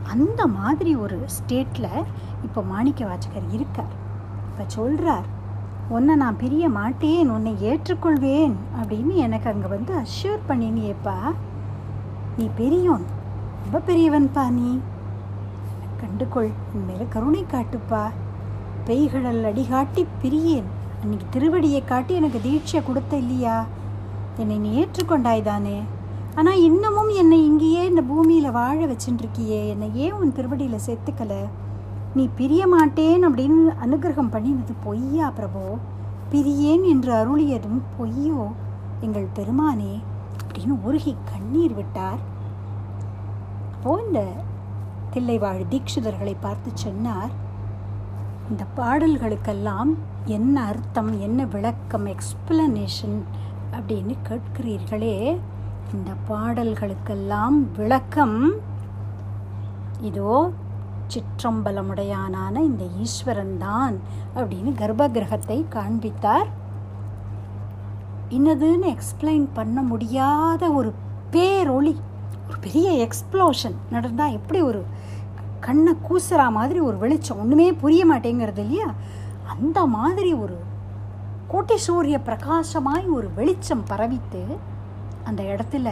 அந்த 0.10 0.48
மாதிரி 0.48 0.96
ஒரு 0.96 1.18
ஸ்டேட்டில் 1.28 2.06
இப்போ 2.44 2.62
மாணிக்க 2.62 3.06
வாச்சகர் 3.06 3.48
இருக்கார். 3.52 3.94
இப்போ 4.50 4.64
சொல்கிறார் 4.68 5.26
உன்னை 5.90 6.16
நான் 6.16 6.38
பிரிய 6.38 6.70
மாட்டேன் 6.70 7.30
உன்னை 7.30 7.56
ஏற்றுக்கொள்வேன் 7.62 8.56
அப்படின்னு 8.82 9.14
எனக்கு 9.16 9.50
அங்கே 9.50 9.68
வந்து 9.68 9.94
அஷ்யூர் 9.94 10.48
பண்ணினியேப்பா. 10.50 11.18
நீ 12.38 12.50
பெரியோன். 12.58 13.06
ரொம்ப 13.62 13.94
பெரியவன்பா 13.94 14.50
நீ. 14.50 14.80
கண்டுகொள் 16.00 16.50
என் 16.74 16.86
மேலே 16.88 17.06
கருணை 17.10 17.46
காட்டுப்பா. 17.52 18.04
பெய்கடல் 18.86 19.44
அடிகாட்டி 19.44 20.08
பிரியேன். 20.24 20.64
அன்னைக்கு 21.02 21.40
திருவடியை 21.40 21.86
காட்டி 21.86 22.14
எனக்கு 22.14 22.40
தீட்சை 22.44 22.82
கொடுத்த 22.86 23.18
இல்லையா? 23.18 23.66
என்னை 24.38 24.58
நீ 24.58 24.86
ஏற்றுக்கொண்டாய் 24.86 25.42
தானே. 25.42 25.82
ஆனால் 26.36 26.62
இன்னமும் 26.62 27.10
என்னை 27.10 27.46
இங்கேயே 27.46 27.86
இந்த 27.86 28.02
பூமியில் 28.02 28.52
வாழ 28.52 28.86
வச்சுட்டு 28.86 29.70
என்னை 29.70 29.90
ஏன் 29.94 30.12
உன் 30.12 30.34
திருவடியில் 30.34 30.80
சேர்த்துக்கல? 30.86 31.34
நீ 32.16 32.30
பிரிய 32.36 32.68
மாட்டேன் 32.68 33.28
அப்படின்னு 33.28 33.76
அனுகிரகம் 33.86 34.32
பண்ணினது 34.32 34.74
பொய்யா 34.84 35.32
பிரபோ? 35.38 35.78
பிரியேன் 36.32 36.84
என்று 36.84 37.14
அருளியதும் 37.14 37.82
பொய்யோ? 38.00 38.52
எங்கள் 39.02 39.28
பெருமானே 39.34 40.02
அப்படின்னு 40.44 40.82
உருகி 40.84 41.16
கண்ணீர் 41.32 41.74
விட்டார். 41.74 42.30
அப்போ 43.84 43.94
இந்த 44.08 44.22
தில்லைவாழ் 45.14 45.62
தீட்சிதர்களை 45.70 46.34
பார்த்து 46.40 46.72
சொன்னார் 46.74 47.32
இந்த 48.50 48.64
பாடல்களுக்கெல்லாம் 48.78 49.92
என்ன 50.26 50.56
அர்த்தம் 50.64 51.10
என்ன 51.22 51.46
விளக்கம் 51.46 52.06
எக்ஸ்பிளனேஷன் 52.06 53.16
அப்படின்னு 53.72 54.16
கேட்கிறீர்களே. 54.28 55.16
இந்த 55.94 56.12
பாடல்களுக்கெல்லாம் 56.30 57.58
விளக்கம். 57.78 58.38
இதோ 60.02 60.36
சிற்றம்பலமுடையானான 61.14 62.56
இந்த 62.70 62.86
ஈஸ்வரன் 63.00 63.58
தான் 63.58 63.98
அப்படின்னு 64.36 64.74
கர்ப்ப 64.74 65.10
கிரகத்தை 65.10 65.60
காண்பித்தார். 65.70 66.48
இன்னதுன்னு 68.30 68.96
எக்ஸ்பிளைன் 68.96 69.50
பண்ண 69.54 69.82
முடியாத 69.82 70.72
ஒரு 70.72 70.94
பேரொளி 71.32 71.96
ஒரு 72.52 72.60
பெரிய 72.60 73.08
எக்ஸ்ப்ளோஷன் 73.08 73.76
நடந்தால் 73.90 74.32
எப்படி 74.32 74.62
ஒரு 74.62 74.86
கண்ணை 75.60 75.94
கூசுறா 76.10 76.52
மாதிரி 76.52 76.80
ஒரு 76.80 76.98
வெளிச்சம்? 76.98 77.40
ஒன்றுமே 77.40 77.74
புரிய 77.74 78.02
மாட்டேங்கிறது 78.14 78.58
இல்லையா? 78.58 78.94
அந்த 79.46 79.86
மாதிரி 79.86 80.34
ஒரு 80.34 80.58
கோட்டை 81.48 81.78
சூரிய 81.78 82.20
பிரகாசமாய் 82.26 83.08
ஒரு 83.08 83.32
வெளிச்சம் 83.36 83.84
பரவித்து 83.84 84.42
அந்த 85.24 85.44
இடத்துல 85.44 85.90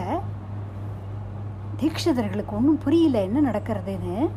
தீட்சிதர்களுக்கு 1.80 2.52
ஒன்றும் 2.52 2.78
புரியல 2.78 3.22
என்ன 3.22 3.50
நடக்கிறதுன்னு 3.50 4.28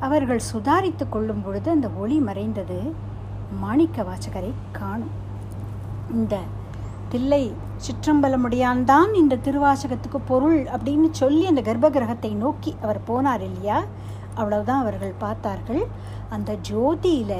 அவர்கள் 0.00 0.40
சுதாரித்து 0.52 1.08
கொள்ளும் 1.08 1.42
பொழுது 1.42 1.70
அந்த 1.70 1.88
ஒளி 1.88 2.18
மறைந்தது 2.18 2.94
மாணிக்க 3.60 4.02
வாசகரை 4.02 4.52
காணும். 4.72 5.14
இந்த 6.12 6.34
தில்லை 7.12 7.52
சிற்றம்பலமுடியான்தான் 7.86 9.14
இந்த 9.14 9.38
திருவாசகத்துக்கு 9.44 10.18
பொருள் 10.26 10.62
அப்படின்னு 10.64 11.08
சொல்லி 11.10 11.46
அந்த 11.46 11.60
கர்ப்ப 11.60 11.90
கிரகத்தை 11.90 12.34
நோக்கி 12.34 12.76
அவர் 12.82 13.00
போனார் 13.06 13.40
இல்லையா? 13.40 13.82
அவ்வளவுதான் 14.34 14.80
அவர்கள் 14.80 15.14
பார்த்தார்கள். 15.18 15.86
அந்த 16.28 16.56
ஜோதியில 16.70 17.32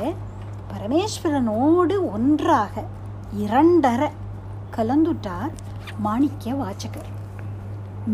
பரமேஸ்வரனோடு 0.72 2.12
ஒன்றாக 2.12 2.84
இரண்டர 3.40 4.10
கலந்துட்டார் 4.76 5.52
மாணிக்க 5.98 6.54
வாச்சகர் 6.54 7.10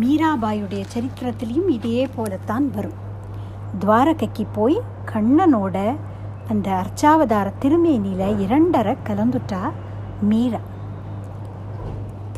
மீராபாயுடைய 0.00 0.84
சரித்திரத்திலையும் 0.94 1.68
இதே 1.68 2.08
போலத்தான் 2.16 2.70
வரும். 2.70 2.98
துவாரகைக்கு 3.78 4.46
போய் 4.52 4.80
கண்ணனோட 5.12 5.96
அந்த 6.48 6.82
அர்ச்சாவதார 6.82 7.52
திருமேனியில 7.60 8.40
இரண்டரை 8.40 8.96
கலந்துட்டா 9.06 9.70
மீரா. 10.20 10.58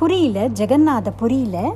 புரியல? 0.00 0.48
ஜெகநாத 0.48 1.08
புரியில? 1.20 1.72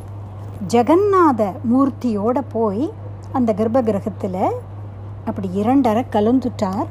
ஜெகநாத 0.68 1.52
மூர்த்தியோட 1.72 2.42
போய் 2.52 2.92
அந்த 3.32 3.54
கர்ப்ப 3.54 3.82
கிரகத்தில் 3.82 4.50
அப்படி 5.24 5.48
இரண்டரை 5.52 6.04
கலந்துட்டார் 6.12 6.86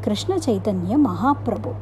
கிருஷ்ண 0.00 0.36
சைதன்ய 0.36 0.98
மகாபிரபு. 1.04 1.72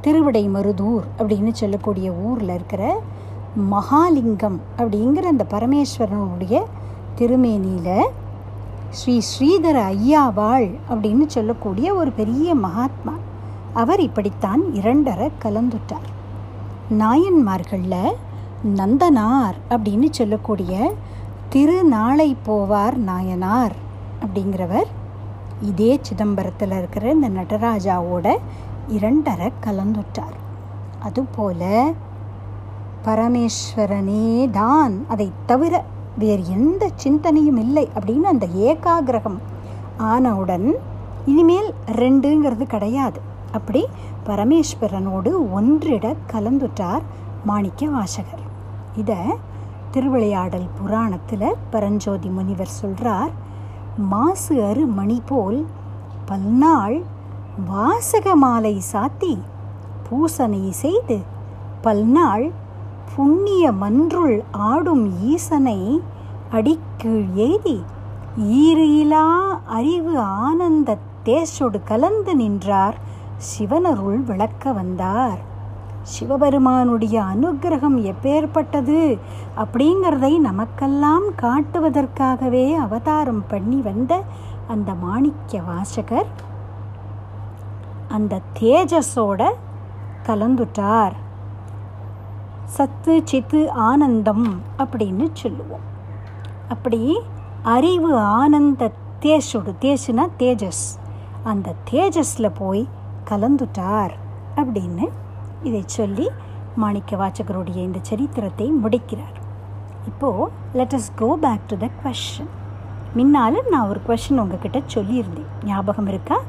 திருவிடை 0.00 0.48
மருதூர் 0.48 1.04
அப்படின்னு 1.18 1.52
சொல்லக்கூடிய 1.52 2.12
ஊரில் 2.12 2.48
இருக்கிற 2.48 3.02
மகாலிங்கம் 3.70 4.58
அப்படிங்கிற 4.78 5.26
அந்த 5.32 5.46
பரமேஸ்வரனுடைய 5.50 6.64
திருமேனியில் 7.18 8.02
ஸ்ரீ 8.90 9.20
ஸ்ரீதர 9.30 9.78
ஐயாவாள் 9.92 10.78
அப்படின்னு 10.90 11.26
சொல்லக்கூடிய 11.26 11.94
ஒரு 11.94 12.12
பெரிய 12.12 12.54
மகாத்மா. 12.54 13.12
அவர் 13.74 14.00
இப்படித்தான் 14.00 14.74
இரண்டரை 14.74 15.30
கலந்துட்டார். 15.44 16.14
நாயன்மார்களில் 16.90 18.16
நந்தனார் 18.76 19.56
அப்படின்னு 19.70 20.08
சொல்லக்கூடிய 20.10 20.92
திருநாளை 21.52 22.36
போவார் 22.46 22.94
நாயனார் 22.94 23.74
அப்படிங்கிறவர். 24.24 24.86
இதே 25.62 26.00
சிதம்பரத்தில் 26.02 26.74
இருக்கிற 26.78 27.10
இந்த 27.10 27.28
நடராஜாவோட 27.28 28.36
இரண்டரை 28.88 29.52
கலந்துட்டார் 29.66 30.36
அதுபோல 30.98 31.92
பரமேஸ்வரனே 33.04 34.50
தான் 34.50 35.04
அதை 35.08 35.32
தவிர 35.46 35.84
வேறு 36.18 36.42
எந்த 36.48 36.90
சிந்தனையும் 36.94 37.56
இல்லை 37.56 37.88
அப்படின்னு 37.94 38.32
அந்த 38.34 38.46
ஏகாகிரகம் 38.46 39.38
ஆனவுடன் 39.96 40.74
இனிமேல் 41.26 41.74
ரெண்டுங்கிறது 41.86 42.62
கிடையாது. 42.62 43.20
அப்படி 43.52 43.86
பரமேஸ்வரனோடு 44.26 45.30
ஒன்றிட 45.54 46.14
கலந்துட்டார் 46.32 47.04
மாணிக்க 47.44 47.86
வாசகர். 47.86 48.44
இதை 48.96 49.20
திருவிளையாடல் 49.90 50.68
புராணத்தில் 50.78 51.54
பரஞ்சோதி 51.70 52.28
முனிவர் 52.28 52.72
சொல்கிறார் 52.80 53.32
மாசு 54.10 54.54
அரு 54.64 54.86
மணி 54.86 55.22
போல் 55.26 55.66
பல்நாள் 56.26 57.02
வாசக 57.66 58.36
மாலை 58.36 58.82
சாத்தி 58.92 59.34
பூசனை 60.10 60.70
செய்து 60.70 61.18
பல்நாள் 61.82 62.52
புண்ணிய 63.16 63.72
மன்றுள் 63.72 64.42
ஆடும் 64.50 65.04
ஈசனை 65.22 66.00
அடிக்கீழ் 66.52 67.26
எய்தி 67.36 67.78
ஈரிலா 68.58 69.26
அறிவு 69.66 70.18
ஆனந்த 70.18 70.98
தேசோடு 71.24 71.78
கலந்து 71.84 72.36
நின்றார் 72.36 72.96
சிவனருள் 73.36 74.24
விளக்க 74.24 74.72
வந்தார். 74.72 75.38
சிவபெருமானுடைய 76.02 77.22
அனுகிரகம் 77.22 78.14
எப்பேற்பட்டது 78.14 79.18
அப்படிங்கிறதை 79.56 80.38
நமக்கெல்லாம் 80.38 81.24
காட்டுவதற்காகவே 81.42 82.74
அவதாரம் 82.74 83.44
பண்ணி 83.48 83.76
வந்த 83.76 84.22
அந்த 84.68 84.94
மாணிக்க 84.94 85.60
வாசகர் 85.60 86.26
அந்த 88.08 88.40
தேஜஸோட 88.60 89.50
கலந்துட்டார். 90.26 91.12
சத்து 92.64 93.22
சித்து 93.24 93.70
ஆனந்தம் 93.70 94.60
அப்படின்னு 94.78 95.28
சொல்லுவோம். 95.32 95.84
அப்படி 96.68 97.18
அறிவு 97.62 98.16
ஆனந்த 98.16 98.90
தேஷோடு 99.20 99.74
தேசுனா 99.80 100.28
தேஜஸ். 100.38 100.84
அந்த 101.44 101.74
தேஜஸில் 101.90 102.52
போய் 102.58 102.88
கலந்துட்டார் 103.30 104.10
அப்படின்னு 104.56 105.08
இதை 105.62 105.82
சொல்லி 105.86 106.28
மாணிக்க 106.76 107.16
வாச்சகருடைய 107.16 107.76
இந்த 107.76 107.98
சரித்திரத்தை 108.02 108.66
முடிக்கிறார். 108.66 109.36
இப்போது 110.06 110.50
let 110.74 110.94
us 110.94 111.14
go 111.14 111.36
back 111.36 111.66
to 111.66 111.76
the 111.76 111.88
question 112.04 112.48
முன்னால் 113.14 113.62
நான் 113.70 113.88
ஒரு 113.88 114.00
கொஷின் 114.08 114.38
உங்ககிட்ட 114.38 114.82
சொல்லியிருந்தேன். 114.94 115.64
ஞாபகம் 115.64 116.06
இருக்கா? 116.06 116.40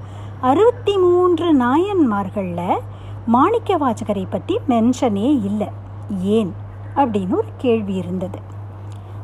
அறுபத்தி 0.41 0.97
மூன்று 0.97 1.53
நாயன்மார்களில் 1.59 2.79
மாணிக்க 3.25 3.77
வாச்சகரை 3.77 4.25
பற்றி 4.29 4.59
மென்ஷனே 4.69 5.43
இல்லை. 5.43 5.69
ஏன்? 6.21 6.53
அப்படின்னு 6.95 7.33
ஒரு 7.33 7.47
கேள்வி 7.57 7.93
இருந்தது. 7.93 8.39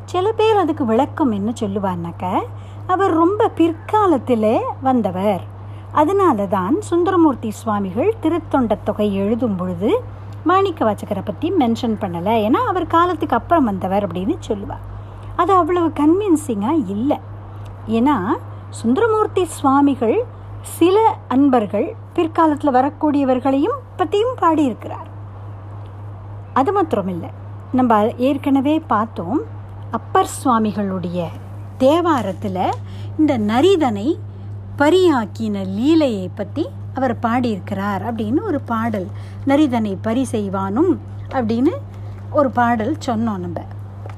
சில 0.06 0.32
பேர் 0.32 0.56
அதுக்கு 0.56 0.86
விளக்கம் 0.86 1.32
என்ன 1.32 1.54
சொல்லுவார்னாக்க 1.60 2.42
அவர் 2.88 3.14
ரொம்ப 3.14 3.50
பிற்காலத்தில் 3.50 4.60
வந்தவர். 4.82 5.53
அதனால 6.02 6.46
தான் 6.56 6.76
சுந்தரமூர்த்தி 6.90 7.50
சுவாமிகள் 7.60 8.12
திருத்தொண்ட 8.24 8.78
தொகை 8.88 9.08
எழுதும் 9.24 9.56
பொழுது 9.56 9.90
மாணிக்க 10.50 10.80
வாச்சகரை 10.86 11.24
பற்றி 11.26 11.48
மென்ஷன் 11.60 11.98
பண்ணலை. 12.04 12.34
ஏன்னா 12.46 12.62
அவர் 12.72 12.88
காலத்துக்கு 12.88 13.36
அப்புறம் 13.36 13.68
வந்தவர் 13.72 14.06
அப்படின்னு 14.08 14.36
சொல்லுவார். 14.40 14.84
அது 15.36 15.54
அவ்வளவு 15.54 15.90
கன்வின்சிங்காக 16.00 16.90
இல்லை. 16.96 17.20
ஏன்னா 17.98 18.18
சுந்தரமூர்த்தி 18.70 19.46
சுவாமிகள் 19.58 20.18
சில 20.78 20.98
அன்பர்கள் 21.28 21.88
பிற்காலத்தில் 22.14 22.76
வரக்கூடியவர்களையும் 22.78 23.80
பற்றியும் 23.96 24.36
பாடியிருக்கிறார். 24.42 25.08
அது 26.54 26.72
மாத்திரமில்லை. 26.74 27.32
நம்ம 27.72 27.94
ஏற்கனவே 28.28 28.76
பார்த்தோம் 28.94 29.40
அப்பர் 29.92 30.34
சுவாமிகளுடைய 30.42 31.20
தேவாரத்தில் 31.78 32.66
இந்த 33.20 33.34
நரிதனை 33.52 34.08
பரியாக்கின 34.78 35.66
லீலையை 35.78 36.30
பற்றி 36.36 36.70
அவர் 36.94 37.20
பாடியிருக்கிறார் 37.20 38.16
அப்படின்னு 38.16 38.42
ஒரு 38.42 38.62
பாடல். 38.62 39.08
நரிதனை 39.48 39.98
பரி 40.02 40.28
செய்வானும் 40.32 41.00
அப்படின்னு 41.30 41.74
ஒரு 42.32 42.52
பாடல் 42.52 42.98
சொன்னோம் 43.06 43.44
நம்ம. 43.46 43.62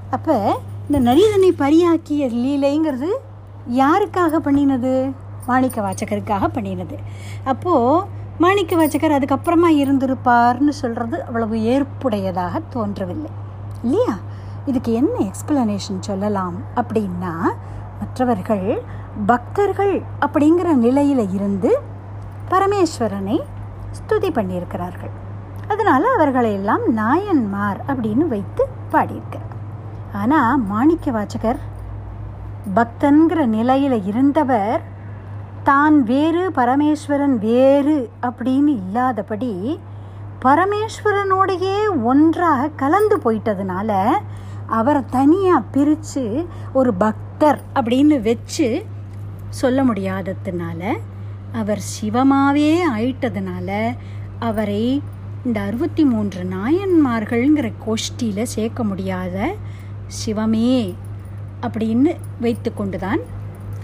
அப்போ 0.09 0.59
இந்த 0.89 1.11
நரிதனை 1.11 1.51
பரியாக்கிய 1.57 2.27
லீலைங்கிறது 2.33 3.09
யாருக்காக 3.71 4.39
பண்ணினது? 4.43 5.13
மாணிக்க 5.45 5.81
வாச்சகருக்காக 5.81 6.47
பண்ணினது. 6.53 6.95
அப்போது 7.43 8.07
மாணிக்க 8.37 8.75
வாச்சகர் 8.75 9.11
அதுக்கப்புறமா 9.11 9.69
இருந்திருப்பார்னு 9.83 10.69
சொல்கிறது 10.69 11.23
அவ்வளவு 11.23 11.55
ஏற்புடையதாக 11.55 12.61
தோன்றவில்லை. 12.69 13.31
இல்லையா? 13.83 14.15
இதுக்கு 14.65 14.93
என்ன 14.93 15.15
எக்ஸ்பிளனேஷன் 15.19 15.99
சொல்லலாம் 15.99 16.55
அப்படின்னா 16.75 17.33
மற்றவர்கள் 17.99 18.83
பக்தர்கள் 19.23 20.01
அப்படிங்கிற 20.19 20.73
நிலையில் 20.75 21.31
இருந்து 21.31 21.69
பரமேஸ்வரனை 22.49 23.37
ஸ்துதி 23.97 24.29
பண்ணியிருக்கிறார்கள். 24.31 25.13
அதனால் 25.67 26.05
அவர்களையெல்லாம் 26.15 26.83
நாயன்மார் 26.93 27.79
அப்படின்னு 27.87 28.25
வைத்து 28.27 28.63
பாடியிருக்கிறார். 28.89 29.53
ஆனால் 30.13 30.59
மாணிக்க 30.59 31.11
வாச்சகர் 31.11 31.61
பக்தன்கிற 32.75 33.45
நிலையில் 33.45 34.05
இருந்தவர் 34.05 34.81
தான் 35.63 36.03
வேறு 36.03 36.51
பரமேஸ்வரன் 36.51 37.35
வேறு 37.39 38.09
அப்படின்னு 38.27 38.67
இல்லாதபடி 38.67 39.79
பரமேஸ்வரனோடையே 40.43 41.77
ஒன்றாக 42.03 42.71
கலந்து 42.75 43.17
போயிட்டதுனால 43.23 43.91
அவரை 44.65 45.01
தனியாக 45.09 45.67
பிரித்து 45.71 46.45
ஒரு 46.73 46.93
பக்தர் 46.93 47.59
அப்படின்னு 47.75 48.21
வச்சு 48.21 48.85
சொல்ல 49.61 49.79
முடியாததுனால 49.83 50.81
அவர் 51.51 51.81
சிவமாவே 51.95 52.71
ஆயிட்டதுனால 52.95 53.69
அவரை 54.39 54.85
இந்த 55.45 55.57
அறுபத்தி 55.61 56.03
மூன்று 56.11 56.41
நாயன்மார்கள்ங்கிற 56.55 57.67
கோஷ்டியில் 57.85 58.51
சேர்க்க 58.53 58.83
முடியாத 58.83 59.37
சிவமே 60.19 60.71
அப்படின்னு 61.61 62.11
வைத்து 62.41 62.69
கொண்டுதான் 62.73 63.21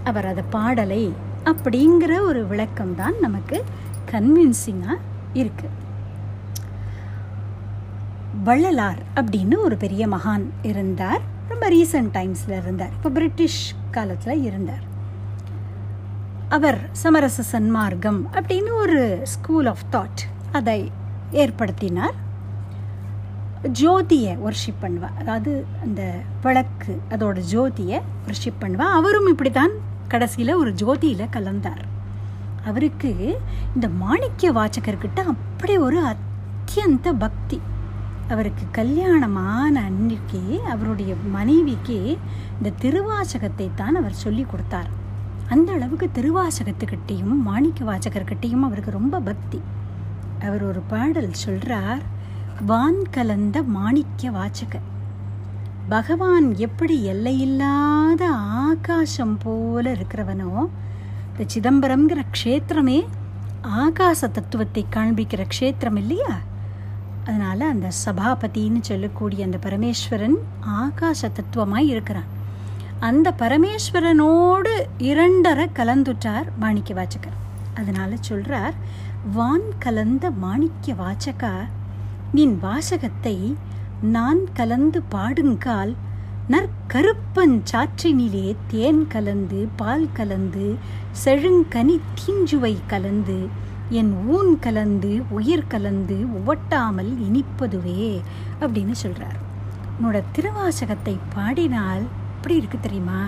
அவர் 0.04 0.26
அதை 0.26 0.44
பாடலை. 0.50 1.04
அப்படிங்கிற 1.50 2.12
ஒரு 2.30 2.42
விளக்கம் 2.46 2.94
தான் 2.94 3.16
நமக்கு 3.20 3.58
கன்வின்சிங்காக 4.10 5.00
இருக்குது 5.34 5.78
வள்ளலார் 8.44 9.00
அப்படின்னு 9.14 9.56
ஒரு 9.66 9.76
பெரிய 9.76 10.02
மகான் 10.08 10.46
இருந்தார். 10.62 11.22
ரொம்ப 11.48 11.64
ரீசன்ட் 11.70 12.14
டைம்ஸில் 12.18 12.56
இருந்தார். 12.62 12.94
இப்போ 12.96 13.10
பிரிட்டிஷ் 13.10 13.60
காலத்தில் 13.90 14.42
இருந்தார். 14.48 14.90
அவர் 16.56 16.78
சமரச 17.02 17.42
சன்மார்க்கம் 17.52 18.18
அப்படின்னு 18.38 18.70
ஒரு 18.80 19.20
ஸ்கூல் 19.34 19.68
ஆஃப் 19.70 19.84
தாட் 19.92 20.22
அதை 20.58 20.90
ஏற்படுத்தினார். 21.42 22.16
ஜோதியை 23.80 24.32
ஒர்ஷிப் 24.46 24.82
பண்ணுவா. 24.82 25.08
அதாவது 25.20 25.52
அந்த 25.84 26.02
விளக்கு 26.42 27.00
அதோட 27.10 27.38
ஜோதியை 27.52 27.98
ஒர்ஷிப் 28.26 28.60
பண்ணுவா. 28.60 28.86
அவரும் 28.98 29.26
இப்படி 29.26 29.50
தான் 29.50 29.74
கடைசியில் 30.08 30.52
ஒரு 30.54 30.70
ஜோதியில் 30.82 31.32
கலந்தார். 31.36 31.82
அவருக்கு 32.70 33.12
இந்த 33.74 33.88
மாணிக்க 34.02 34.52
வாச்சகர்கிட்ட 34.58 35.20
அப்படி 35.34 35.76
ஒரு 35.86 36.00
அத்தியந்த 36.12 37.12
பக்தி. 37.24 37.60
அவருக்கு 38.28 38.66
கல்யாணமான 38.80 39.74
அன்னைக்கு 39.90 40.42
அவருடைய 40.74 41.14
மனைவிக்கு 41.36 42.18
இந்த 42.56 42.74
திருவாசகத்தை 42.82 43.68
தான் 43.74 43.98
அவர் 44.02 44.22
சொல்லி 44.24 44.46
கொடுத்தார். 44.50 45.00
அந்த 45.48 45.72
அளவுக்கு 45.72 46.10
திருவாசகத்துக்கிட்டேயும் 46.14 47.40
மாணிக்க 47.42 47.84
வாசகர்கிட்டையும் 47.84 48.62
அவருக்கு 48.62 48.90
ரொம்ப 48.90 49.20
பக்தி. 49.20 49.60
அவர் 50.40 50.62
ஒரு 50.64 50.80
பாடல் 50.80 51.30
சொல்றார் 51.46 52.00
வான் 52.66 53.02
கலந்த 53.10 53.62
மாணிக்க 53.62 54.30
வாச்சக 54.30 54.80
பகவான் 55.88 56.54
எப்படி 56.54 57.04
எல்லையில்லாத 57.04 58.30
ஆகாசம் 58.32 59.36
போல 59.38 59.92
இருக்கிறவனோ 59.92 60.68
இந்த 61.30 61.44
சிதம்பரம்ங்கிற 61.54 62.22
க்ஷேத்திரமே 62.30 63.06
ஆகாச 63.62 64.30
தத்துவத்தை 64.30 64.86
காண்பிக்கிற 64.90 65.46
க்ஷேத்திரம் 65.58 65.96
இல்லையா? 65.96 66.38
அதனால் 67.24 67.60
அந்த 67.60 67.88
சபாபதின்னு 68.04 68.80
சொல்லக்கூடிய 68.80 69.44
அந்த 69.44 69.58
பரமேஸ்வரன் 69.62 70.36
ஆகாச 70.66 71.30
தத்துவமாய் 71.32 71.86
இருக்கிறான். 71.86 72.40
அந்த 73.02 73.34
பரமேஸ்வரனோடு 73.38 74.72
இரண்டரை 74.98 75.68
கலந்துட்டார் 75.74 76.46
மாணிக்க 76.58 76.94
வாச்சகர். 76.94 77.36
அதனால 77.74 78.14
சொல்றார் 78.28 78.74
வான் 79.34 79.68
கலந்த 79.78 80.30
மாணிக்க 80.30 80.92
வாச்சகா 80.92 81.54
நின் 82.32 82.58
வாசகத்தை 82.58 83.36
நான் 84.02 84.44
கலந்து 84.52 85.02
பாடுங்கால் 85.10 85.92
நற்கருப்பன் 86.48 87.56
சாற்றினிலே 87.72 88.56
தேன் 88.68 89.06
கலந்து 89.06 89.68
பால் 89.76 90.08
கலந்து 90.12 90.66
செழுங்கனி 91.24 92.00
தீஞ்சுவை 92.18 92.74
கலந்து 92.86 93.38
என் 93.90 94.12
ஊன் 94.28 94.58
கலந்து 94.58 95.12
உயிர் 95.30 95.66
கலந்து 95.66 96.16
உவட்டாமல் 96.38 97.12
இனிப்பதுவே 97.28 98.22
அப்படின்னு 98.60 98.94
சொல்கிறார் 98.94 99.38
உன்னோட 99.96 100.22
திருவாசகத்தை 100.32 101.18
பாடினால் 101.34 102.04
எப்படி 102.42 102.60
இருக்குது 102.60 102.80
தெரியுமா? 102.80 103.18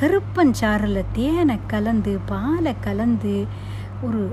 கருப்பஞ்சாறில் 0.00 1.04
தேனை 1.12 1.58
கலந்து 1.66 2.18
பாலை 2.26 2.74
கலந்து 2.80 3.46
ஒரு 4.02 4.32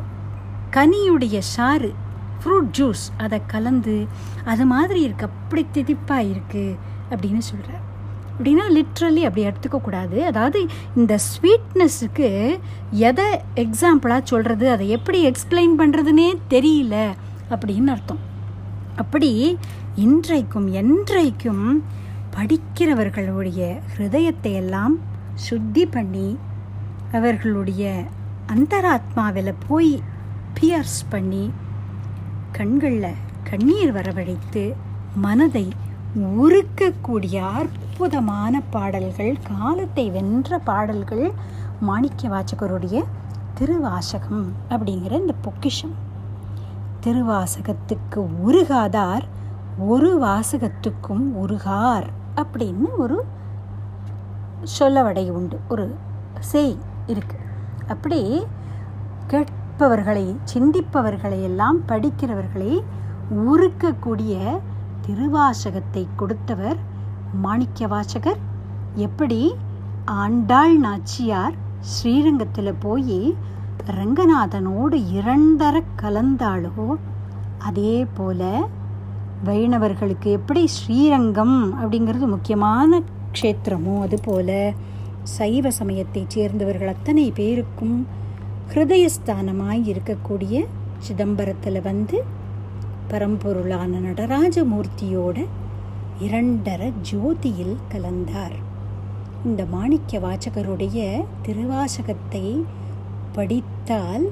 கனியுடைய 0.71 1.39
சாறு 1.39 1.93
ஃப்ரூட் 2.39 2.69
ஜூஸ் 2.77 3.03
அதை 3.17 3.41
கலந்து 3.47 4.07
அது 4.45 4.65
மாதிரி 4.65 5.01
இருக்கு 5.01 5.25
அப்படி 5.25 5.65
திதிப்பாக 5.73 6.29
இருக்குது 6.29 6.75
அப்படின்னு 7.09 7.37
சொல்கிறார் 7.37 7.83
அப்படின்னா 8.37 8.65
லிட்ரலி 8.77 9.21
அப்படி 9.23 9.45
எடுத்துக்கக்கூடாது 9.45 10.19
அதாவது 10.19 10.65
இந்த 10.95 11.19
ஸ்வீட்னஸுக்கு 11.29 12.59
எதை 12.91 13.29
எக்ஸாம்பிளாக 13.55 14.23
சொல்கிறது 14.23 14.69
அதை 14.69 14.89
எப்படி 14.89 15.31
எக்ஸ்பிளைன் 15.31 15.75
பண்ணுறதுனே 15.77 16.29
தெரியல 16.49 17.13
அப்படின்னு 17.49 17.87
அர்த்தம். 17.87 18.19
அப்படி 18.95 19.57
இன்றைக்கும் 19.95 20.73
என்றைக்கும் 20.73 21.81
படிக்கிறவர்களுடைய 22.39 23.61
ஹிருதயத்தை 23.93 24.51
எல்லாம் 24.53 24.97
சுத்தி 25.35 25.85
பண்ணி 25.85 26.37
அவர்களுடைய 27.11 28.03
அந்தராத்மாவில் 28.47 29.55
போய் 29.67 30.03
பியர்ஸ் 30.53 31.01
பண்ணி 31.09 31.51
கண்களில் 32.51 33.17
கண்ணீர் 33.43 33.95
வரவழைத்து 33.95 34.73
மனதை 35.15 35.67
உருக்கக்கூடிய 36.15 37.51
அற்புதமான 37.53 38.61
பாடல்கள் 38.61 39.37
காலத்தை 39.53 40.09
வென்ற 40.09 40.59
பாடல்கள் 40.59 41.31
மாணிக்க 41.79 42.27
வாசகருடைய 42.27 43.03
திருவாசகம் 43.55 44.53
அப்படிங்கிற 44.69 45.11
இந்த 45.11 45.33
பொக்கிஷம். 45.41 45.95
திருவாசகத்துக்கு 47.03 48.23
உருகாதார் 48.47 49.27
ஒரு 49.87 50.11
வாசகத்துக்கும் 50.21 51.27
உருகார். 51.43 52.17
அப்படின்னு 52.41 52.87
ஒரு 52.97 53.25
சொல்லவடை 54.79 55.31
உண்டு. 55.31 55.59
ஒரு 55.69 55.95
செய் 56.39 56.77
இருக்கு. 57.07 57.37
அப்படி 57.87 58.47
கேட்பவர்களை 59.27 60.37
சிந்திப்பவர்களை 60.53 61.41
எல்லாம் 61.43 61.79
படிக்கிறவர்களை 61.87 62.81
உருக்கக்கூடிய 63.29 64.59
திருவாசகத்தை 65.07 66.07
கொடுத்தவர் 66.15 66.77
மாணிக்க 67.33 67.87
வாசகர் 67.87 68.37
எப்படி? 68.95 69.55
ஆண்டாள் 70.05 70.79
நாச்சியார் 70.79 71.55
ஸ்ரீரங்கத்தில் 71.79 72.73
போய் 72.79 73.35
ரங்கநாதனோடு 73.87 74.97
இரண்டர 75.17 75.83
கலந்தாளோ 76.01 76.95
அதே 77.59 78.07
போல 78.13 78.67
வைணவர்களுக்கு 79.45 80.23
எப்படி 80.23 80.67
ஸ்ரீரங்கம் 80.67 81.81
அப்படிங்கிறது 81.81 82.27
முக்கியமான 82.27 83.01
க்ஷேத்திரமோ 83.33 83.99
அதுபோல 83.99 84.73
சைவ 85.23 85.71
சமயத்தைச் 85.71 86.29
சேர்ந்தவர்கள் 86.29 86.87
அத்தனை 86.87 87.31
பேருக்கும் 87.31 88.07
ஹிருதயஸ்தானமாய் 88.73 89.95
இருக்கக்கூடிய 89.95 90.65
சிதம்பரத்தில் 90.99 91.81
வந்து 91.81 92.23
பரம்பொருளான 93.09 93.91
நடராஜமூர்த்தியோட 94.07 95.45
இரண்டர 96.21 96.93
ஜோதியில் 97.11 97.77
கலந்தார். 97.91 98.57
இந்த 99.45 99.65
மாணிக்க 99.65 100.19
வாசகருடைய 100.19 101.25
திருவாசகத்தை 101.41 102.63
படித்தால் 103.31 104.29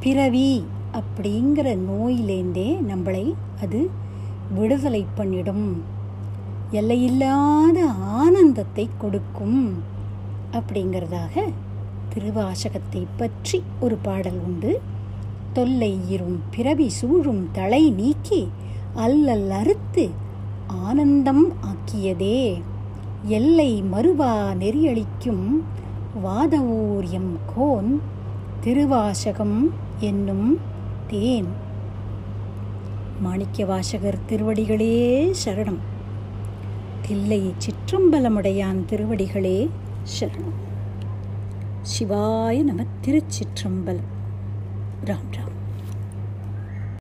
பிறவி 0.00 0.64
அப்படிங்கிற 1.00 1.68
நோயிலேருந்தே 1.88 2.68
நம்மளை 2.90 3.24
அது 3.62 3.80
விடுதலை 4.54 5.02
பண்ணிடும். 5.14 5.66
எல்லையில்லாத 6.70 7.78
ஆனந்தத்தை 8.18 8.86
கொடுக்கும் 8.98 9.60
அப்படிங்கிறதாக 10.52 11.34
திருவாசகத்தை 12.12 13.02
பற்றி 13.16 13.58
ஒரு 13.80 13.96
பாடல் 14.02 14.38
உண்டு. 14.46 14.72
தொல்லை 15.52 15.92
இரும் 16.08 16.38
பிறவி 16.54 16.88
சூழும் 16.88 17.42
தலை 17.52 17.82
நீக்கி 17.90 18.40
அல்லல் 18.94 19.50
அறுத்து 19.50 20.04
ஆனந்தம் 20.66 21.44
ஆக்கியதே. 21.70 22.40
எல்லை 23.38 23.70
மறுவா 23.92 24.34
நெறியளிக்கும் 24.62 25.44
வாதவூரியம் 26.24 27.32
கோன் 27.54 27.90
திருவாசகம் 28.60 29.58
என்னும் 30.00 30.48
பார்த்தேன் 31.08 31.48
மாணிக்க 33.20 33.64
வாசகர் 33.64 34.18
திருவடிகளே 34.28 35.34
சரணம். 35.44 35.78
தில்லை 37.02 37.54
சிற்றம்பலமுடையான் 37.58 38.84
திருவடிகளே 38.90 39.68
சரணம். 40.20 40.56
சிவாய 41.82 42.62
நம 42.62 42.84
திருச்சிற்றம்பலம். 43.04 44.10
ராம் 45.04 45.30
ராம். 45.30 45.47